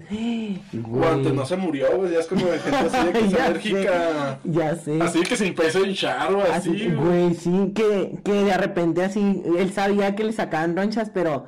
[1.12, 2.12] Antes no se murió, güey.
[2.14, 4.40] Ya es como de gente así de que es Ya alérgica.
[4.44, 5.02] sé, ya sé.
[5.02, 6.92] Así que se empezó a hinchar o así, güey.
[6.96, 11.46] güey, sí, que, que de repente así, él sabía que le sacaban ronchas, pero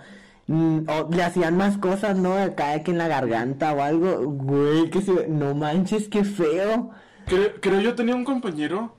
[0.48, 2.36] mm, o le hacían más cosas, ¿no?
[2.36, 6.92] Acá que en la garganta o algo, güey, que se, no manches, qué feo.
[7.28, 8.96] Creo, creo yo tenía un compañero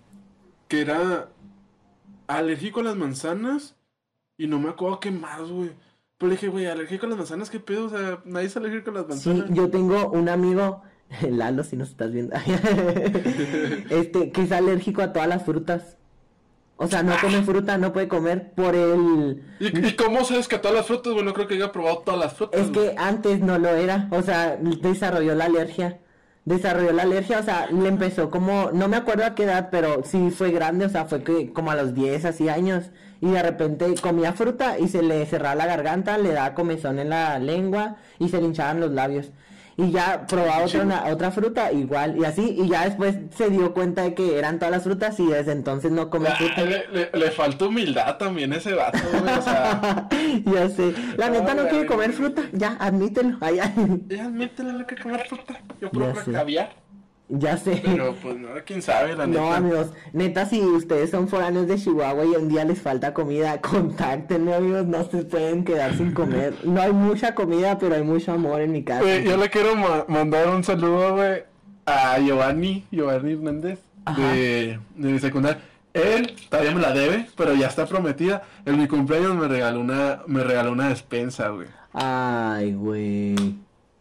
[0.69, 1.29] que era
[2.29, 3.77] alérgico a las manzanas
[4.39, 5.71] y no me acuerdo qué más, güey.
[6.19, 7.87] Pero le dije, güey, alérgico a las manzanas, ¿qué pedo?
[7.87, 9.51] O sea, nadie es alérgico a las Sí, manzanas.
[9.51, 10.83] yo tengo un amigo,
[11.31, 12.35] Lalo, si nos estás viendo,
[13.91, 15.99] este, que es alérgico a todas las frutas.
[16.79, 19.43] O sea, no come fruta, no puede comer por el...
[19.59, 21.25] ¿Y, y cómo sabes que a todas las frutas, güey?
[21.25, 22.61] No creo que haya probado todas las frutas.
[22.61, 22.91] Es güey.
[22.91, 26.01] que antes no lo era, o sea, desarrolló la alergia.
[26.47, 30.05] Desarrolló la alergia, o sea, le empezó como, no me acuerdo a qué edad, pero
[30.05, 32.85] sí fue grande, o sea, fue que como a los 10, así años,
[33.21, 37.09] y de repente comía fruta y se le cerraba la garganta, le daba comezón en
[37.11, 39.33] la lengua y se le hinchaban los labios.
[39.79, 43.75] Y ya probaba otra, una- otra fruta igual, y así, y ya después se dio
[43.75, 46.63] cuenta de que eran todas las frutas y desde entonces no come Ah, fruta.
[46.65, 49.35] le, le, le falta humildad también ese vato, güey.
[49.35, 50.09] O sea,
[50.47, 53.61] ya sé, la neta no quiere comer fruta, ya, admítelo, ay.
[54.09, 55.61] ya métele lo que comer fruta.
[55.81, 56.71] Yo pruebo caviar.
[57.29, 57.81] Ya sé.
[57.85, 59.57] Pero pues no, quién sabe, la No, neta.
[59.57, 64.55] amigos, neta, si ustedes son foráneos de Chihuahua y un día les falta comida, contáctenme,
[64.55, 66.55] amigos, no se pueden quedar sin comer.
[66.65, 69.19] No hay mucha comida, pero hay mucho amor en mi casa.
[69.21, 71.43] Yo le quiero ma- mandar un saludo, güey,
[71.87, 74.21] a Giovanni, Giovanni Hernández, Ajá.
[74.33, 75.61] de, de mi secundaria.
[75.95, 78.43] Él todavía me la debe, pero ya está prometida.
[78.67, 81.69] En mi cumpleaños me regaló una, me regaló una despensa, güey.
[81.95, 83.35] Ay, güey,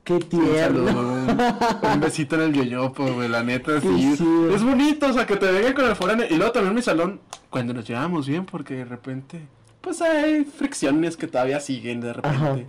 [0.05, 0.87] qué Un tierno.
[0.87, 1.13] saludo,
[1.83, 4.15] un, un besito en el yoyopo, güey, la neta, sí.
[4.53, 6.25] Es bonito, o sea, que te vengan con el foráneo.
[6.29, 9.41] Y luego también mi salón, cuando nos llevamos bien, porque de repente,
[9.81, 12.67] pues hay fricciones que todavía siguen de repente.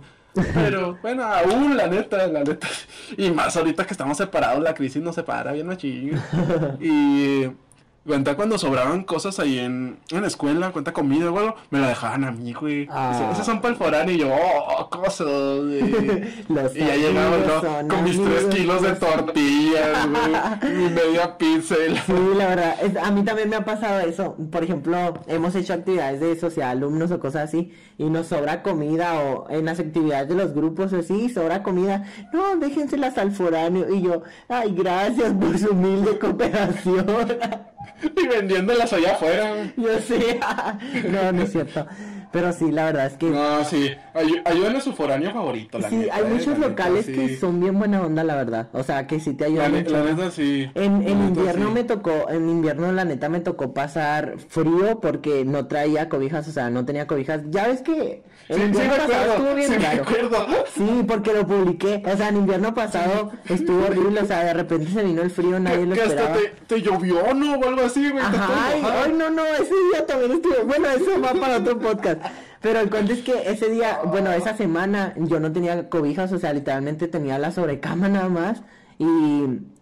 [0.53, 2.67] Pero bueno, aún la neta, la neta.
[3.17, 6.11] Y más ahorita que estamos separados, la crisis nos separa bien machín.
[6.79, 7.47] Y
[8.07, 11.89] cuenta cuando sobraban cosas ahí en, en la escuela, cuenta comida o algo, me la
[11.89, 12.87] dejaban a mí, güey.
[12.89, 13.29] Ah.
[13.33, 15.27] Esas son para el foráneo y yo, oh, cosas.
[16.73, 21.75] Y ya llegaba son con mis tres kilos de tortillas, güey, mi media pizza.
[21.87, 24.35] y la- Sí, la verdad, es- a mí también me ha pasado eso.
[24.51, 29.19] Por ejemplo, hemos hecho actividades de social alumnos o cosas así y nos sobra comida
[29.19, 32.05] o en las actividades de los grupos o así, sobra comida.
[32.33, 33.89] No, déjenselas al foráneo.
[33.93, 37.05] Y yo, ay, gracias por su humilde cooperación.
[38.23, 40.39] Y vendiéndolas allá afuera, yo sé,
[41.11, 41.85] no, no es cierto.
[42.31, 43.89] Pero sí, la verdad es que No, sí.
[44.13, 47.13] Ay- Ayudan a su foráneo favorito, la Sí, neta, hay eh, muchos neta, locales sí.
[47.13, 48.67] que son bien buena onda, la verdad.
[48.73, 49.91] O sea, que sí te ayudan mucho.
[49.91, 50.69] la neta, sí.
[50.75, 51.73] En, en neta, invierno sí.
[51.73, 56.51] me tocó, en invierno la neta me tocó pasar frío porque no traía cobijas, o
[56.51, 57.43] sea, no tenía cobijas.
[57.49, 60.65] Ya ves que el Sí, sí invierno me pasado acuerdo, estuvo bien sí raro.
[60.73, 62.03] Sí, porque lo publiqué.
[62.05, 65.59] O sea, en invierno pasado estuvo horrible, o sea, de repente se vino el frío,
[65.59, 66.37] nadie lo Que hasta esperaba.
[66.37, 67.55] te, te llovió, ¿no?
[67.55, 68.23] O algo así, güey.
[68.23, 70.65] Ajá, ay, ay, no, no, ese día también estuvo.
[70.65, 72.21] Bueno, eso va para otro podcast.
[72.61, 76.39] Pero el cuento es que ese día, bueno, esa semana yo no tenía cobijas, o
[76.39, 78.61] sea, literalmente tenía la sobrecama nada más.
[78.97, 79.05] Y,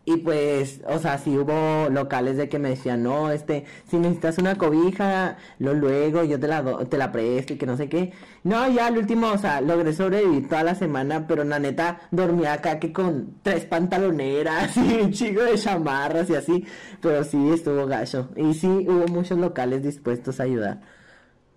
[0.06, 4.38] y pues, o sea, sí hubo locales de que me decían, no, este, si necesitas
[4.38, 7.89] una cobija, lo luego, yo te la, do- te la presto y que no sé
[7.89, 8.14] qué.
[8.43, 12.53] No, ya al último, o sea, logré sobrevivir toda la semana, pero la neta dormía
[12.53, 16.66] acá que con tres pantaloneras y un chico de chamarras y así.
[17.01, 18.30] Pero sí estuvo gacho.
[18.36, 20.82] Y sí hubo muchos locales dispuestos a ayudar.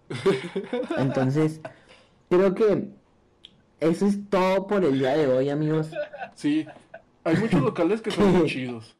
[0.99, 1.61] Entonces,
[2.30, 2.88] creo que
[3.80, 5.90] eso es todo por el día de hoy, amigos.
[6.34, 6.66] Sí,
[7.29, 8.97] hay muchos locales que son muy chidos.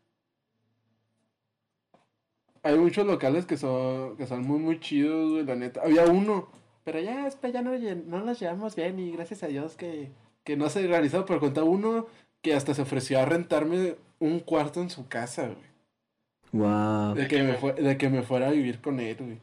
[2.63, 5.81] Hay muchos locales que son, que son muy, muy chidos, güey, la neta.
[5.83, 6.49] Había uno,
[6.89, 7.73] pero ya, ya no,
[8.07, 10.09] no los llevamos bien y gracias a Dios que,
[10.43, 12.07] que no se organizó, pero contaba uno
[12.41, 15.69] que hasta se ofreció a rentarme un cuarto en su casa, güey.
[16.53, 17.15] Wow.
[17.15, 19.39] De que me, fue, de que me fuera a vivir con él, güey.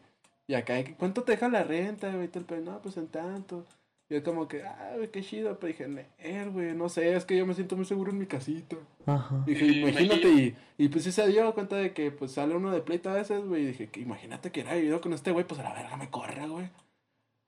[0.47, 2.31] Y acá, ¿cuánto te deja la renta, güey?
[2.63, 3.63] No, pues en tanto.
[4.09, 5.57] Y yo como que, ah, güey, qué chido.
[5.59, 8.27] Pero dije, "Ner, güey, no sé, es que yo me siento muy seguro en mi
[8.27, 8.75] casita.
[9.05, 9.43] Ajá.
[9.45, 12.81] Dije, imagínate, y, y pues sí se dio cuenta de que pues sale uno de
[12.81, 13.63] pleito a veces, güey.
[13.63, 16.09] Y dije, que imagínate que era vivido con este güey, pues a la verga me
[16.09, 16.69] corre, güey.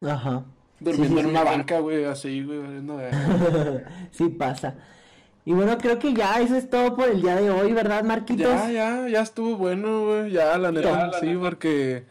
[0.01, 0.45] Ajá.
[0.79, 1.31] Durmiendo sí, en sí.
[1.31, 3.83] una banca, güey, así, güey, valiendo verga.
[4.11, 4.75] sí pasa.
[5.45, 8.47] Y bueno, creo que ya eso es todo por el día de hoy, ¿verdad, Marquitos?
[8.47, 10.31] Ya, ya, ya estuvo bueno, güey.
[10.31, 12.03] Ya, la neta, sí, porque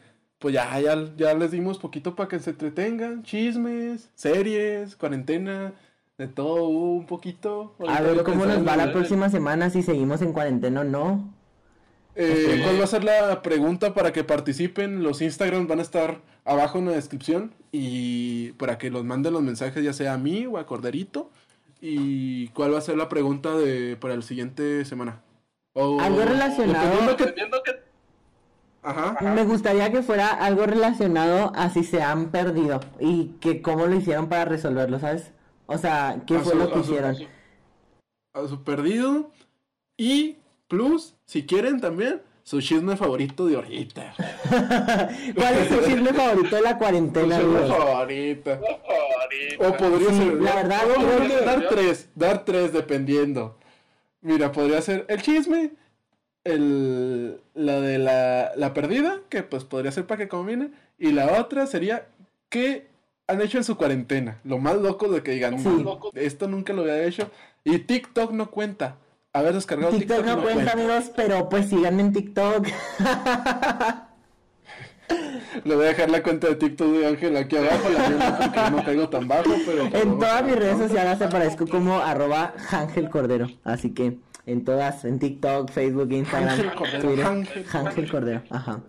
[0.47, 3.24] pues ya, ya, ya les dimos poquito para que se entretengan.
[3.24, 5.72] Chismes, series, cuarentena,
[6.18, 7.74] de todo un poquito.
[7.88, 8.92] A ver cómo nos va la ¿verdad?
[8.92, 11.34] próxima semana si seguimos en cuarentena o no.
[12.14, 15.03] Eh, ¿Cuál va a ser la pregunta para que participen?
[15.03, 19.42] Los Instagrams van a estar abajo en la descripción y para que los manden los
[19.42, 21.28] mensajes ya sea a mí o a Corderito.
[21.80, 25.22] ¿Y cuál va a ser la pregunta de para el siguiente semana?
[25.72, 27.76] O- Algo relacionado- dependiendo que-
[28.87, 29.16] Ajá.
[29.34, 33.97] Me gustaría que fuera algo relacionado a si se han perdido y que cómo lo
[33.97, 35.32] hicieron para resolverlo, ¿sabes?
[35.66, 37.16] O sea, ¿qué A fue su- lo que a su- hicieron?
[38.34, 39.30] A su perdido.
[39.97, 40.37] Y
[40.68, 44.14] plus, si quieren también, su chisme favorito de ahorita.
[45.34, 48.61] ¿Cuál es su chisme favorito de la Su cuarentena, chisme favorito.
[49.59, 50.34] O podría Sí, ser.
[50.34, 53.59] la verdad, no, dar tres, dar tres dependiendo.
[54.20, 55.72] Mira, podría ser el chisme,
[56.47, 61.40] el, la de la, la perdida, que pues podría ser para que combine, y la
[61.40, 62.07] otra sería
[62.49, 62.86] qué
[63.28, 64.38] han hecho en su cuarentena.
[64.44, 65.68] Lo más loco de que digan, Sí.
[65.68, 67.30] "Más loco, esto nunca lo había hecho.
[67.64, 68.97] Y TikTok no cuenta.
[69.32, 72.68] Haber descargado TikTok no cuenta, amigos, pero pues síganme en TikTok.
[75.64, 78.70] Le voy a dejar la cuenta de TikTok de Ángel aquí abajo, la no, porque
[78.76, 79.84] no caigo tan bajo, pero...
[79.84, 83.49] En todas mis redes sociales aparezco como arroba Ángel Cordero.
[83.64, 84.16] Así que
[84.47, 88.42] en todas, en TikTok, Facebook, Instagram, Ángel Cordero, Twitter, Ángel Ángel Cordero.
[88.51, 88.80] Ajá.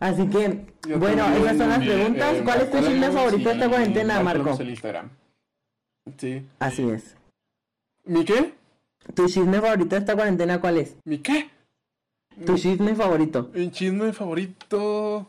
[0.00, 2.34] Así que, Yo bueno, esas son las mi- preguntas.
[2.34, 5.10] eh, ¿Cuál es tu chisme favorito de esta cuarentena, Marco en Instagram.
[6.18, 6.46] Sí.
[6.58, 7.16] Así es.
[8.04, 8.54] ¿Mi qué?
[9.14, 10.96] ¿Tu chisme favorito de esta cuarentena cuál es?
[11.04, 11.50] ¿Mi qué?
[12.44, 13.50] Tu chisme favorito.
[13.54, 15.26] Mi chisme favorito...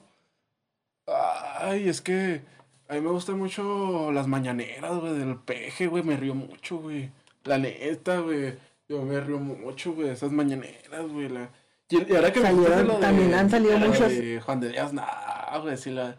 [1.08, 2.42] Ay, es que...
[2.90, 7.10] A mí me gustan mucho las mañaneras, güey, del peje, güey, me río mucho, güey.
[7.44, 8.54] La neta, güey.
[8.90, 11.28] Yo me río mucho, güey, esas mañaneras, güey.
[11.30, 11.50] La...
[11.90, 14.94] Y, ahora que me Salieron- lo de- también han salido muchos- de Juan de Díaz,
[14.94, 16.18] nah, güey, sí la...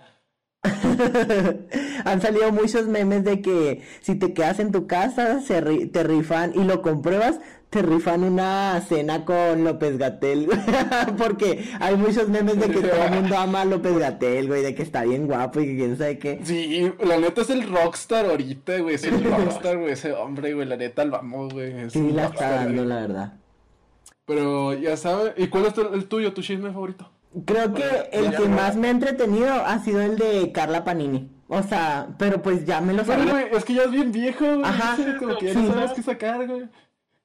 [2.05, 6.03] Han salido muchos memes de que si te quedas en tu casa, se ri- te
[6.03, 7.39] rifan y lo compruebas,
[7.71, 10.49] te rifan una cena con López Gatel.
[11.19, 14.75] Porque hay muchos memes de que todo el mundo ama a López Gatel, güey, de
[14.75, 16.41] que está bien guapo y que quién sabe qué.
[16.45, 18.95] Sí, la neta es el rockstar ahorita, güey.
[18.95, 19.93] Es el rockstar, güey.
[19.93, 20.67] Ese hombre, güey.
[20.67, 21.91] La neta lo amo, güey.
[21.91, 23.33] Sí, la está dando, la verdad.
[24.25, 25.33] Pero ya sabes.
[25.37, 27.11] ¿Y cuál es tu- el tuyo, tu chisme favorito?
[27.45, 31.31] Creo que el que más me ha entretenido ha sido el de Carla Panini.
[31.49, 33.43] O sea, pero pues ya me lo sabía.
[33.53, 34.63] es que ya es bien viejo, güey.
[34.65, 34.97] Ajá.
[35.19, 35.59] Como que ya Sí.
[35.67, 36.69] no sabes qué sacar, güey.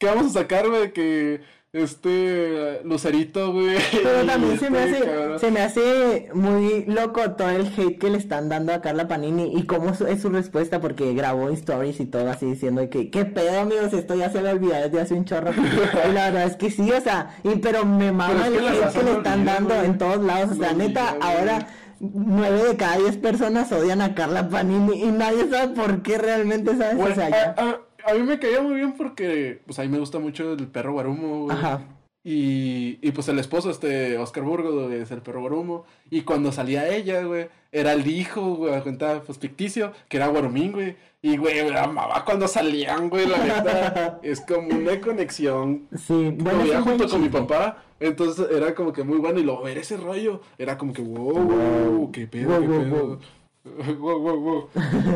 [0.03, 0.91] ¿Qué vamos a sacar, güey?
[0.91, 1.39] Que
[1.71, 3.77] este Lucerito, güey.
[4.03, 5.39] Pero también se me este hace, cabrón.
[5.39, 9.53] se me hace muy loco todo el hate que le están dando a Carla Panini
[9.57, 13.61] y cómo es su respuesta porque grabó stories y todo así diciendo que qué pedo
[13.61, 15.51] amigos, esto ya se me olvidó desde hace un chorro.
[15.53, 18.83] y la verdad es que sí, o sea, y pero me mama Pero el que
[18.83, 19.85] hate que le están dando güey.
[19.85, 21.67] en todos lados, o sea, neta, ahora
[22.01, 26.75] nueve de cada diez personas odian a Carla Panini y nadie sabe por qué realmente,
[26.77, 26.97] ¿sabes?
[26.97, 29.83] Bueno, o sea, ya- a, a- a mí me caía muy bien porque, pues a
[29.83, 31.57] mí me gusta mucho el perro Guarumo, güey.
[31.57, 31.81] Ajá.
[32.25, 35.85] Y, y pues el esposo, este, Oscar Burgos, güey, es el perro Guarumo.
[36.09, 40.27] Y cuando salía ella, güey, era el hijo, güey, a cuenta, pues ficticio, que era
[40.27, 40.95] Guarumín, güey.
[41.21, 44.19] Y, güey, me amaba cuando salían, güey, la neta.
[44.23, 45.87] es como una conexión.
[45.95, 47.83] Sí, Lo bueno, veía buen junto con mi papá.
[47.99, 49.39] Entonces era como que muy bueno.
[49.39, 52.83] Y luego ver ese rollo, era como que, wow, wow, qué pedo, Wow, qué wow,
[52.83, 53.07] pedo.
[53.07, 53.19] Wow,
[53.99, 54.69] wow, wow.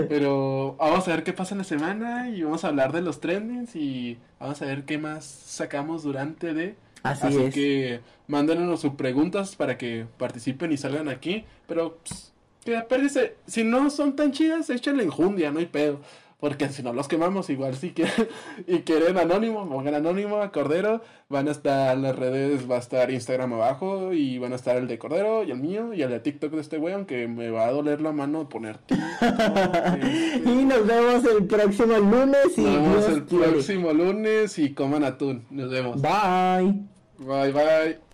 [0.07, 3.19] Pero vamos a ver qué pasa en la semana y vamos a hablar de los
[3.19, 6.75] trendings y vamos a ver qué más sacamos durante de.
[7.03, 7.53] Así, Así es.
[7.53, 11.45] que mándenos sus preguntas para que participen y salgan aquí.
[11.67, 12.33] Pero, pues,
[12.63, 15.99] que si no son tan chidas, échenle enjundia, no hay pedo.
[16.39, 18.27] Porque si no los quemamos, igual si quieren
[18.67, 21.01] y quieren anónimo, pongan anónimo a Cordero.
[21.29, 24.87] Van a estar las redes, va a estar Instagram abajo y van a estar el
[24.87, 27.65] de Cordero y el mío y el de TikTok de este güey, aunque me va
[27.65, 30.49] a doler la mano poner este.
[30.49, 33.47] Y nos vemos el próximo lunes y Nos vemos Dios el quiere.
[33.49, 35.45] próximo lunes y coman atún.
[35.49, 36.01] Nos vemos.
[36.01, 36.73] Bye.
[37.17, 38.06] Bye bye.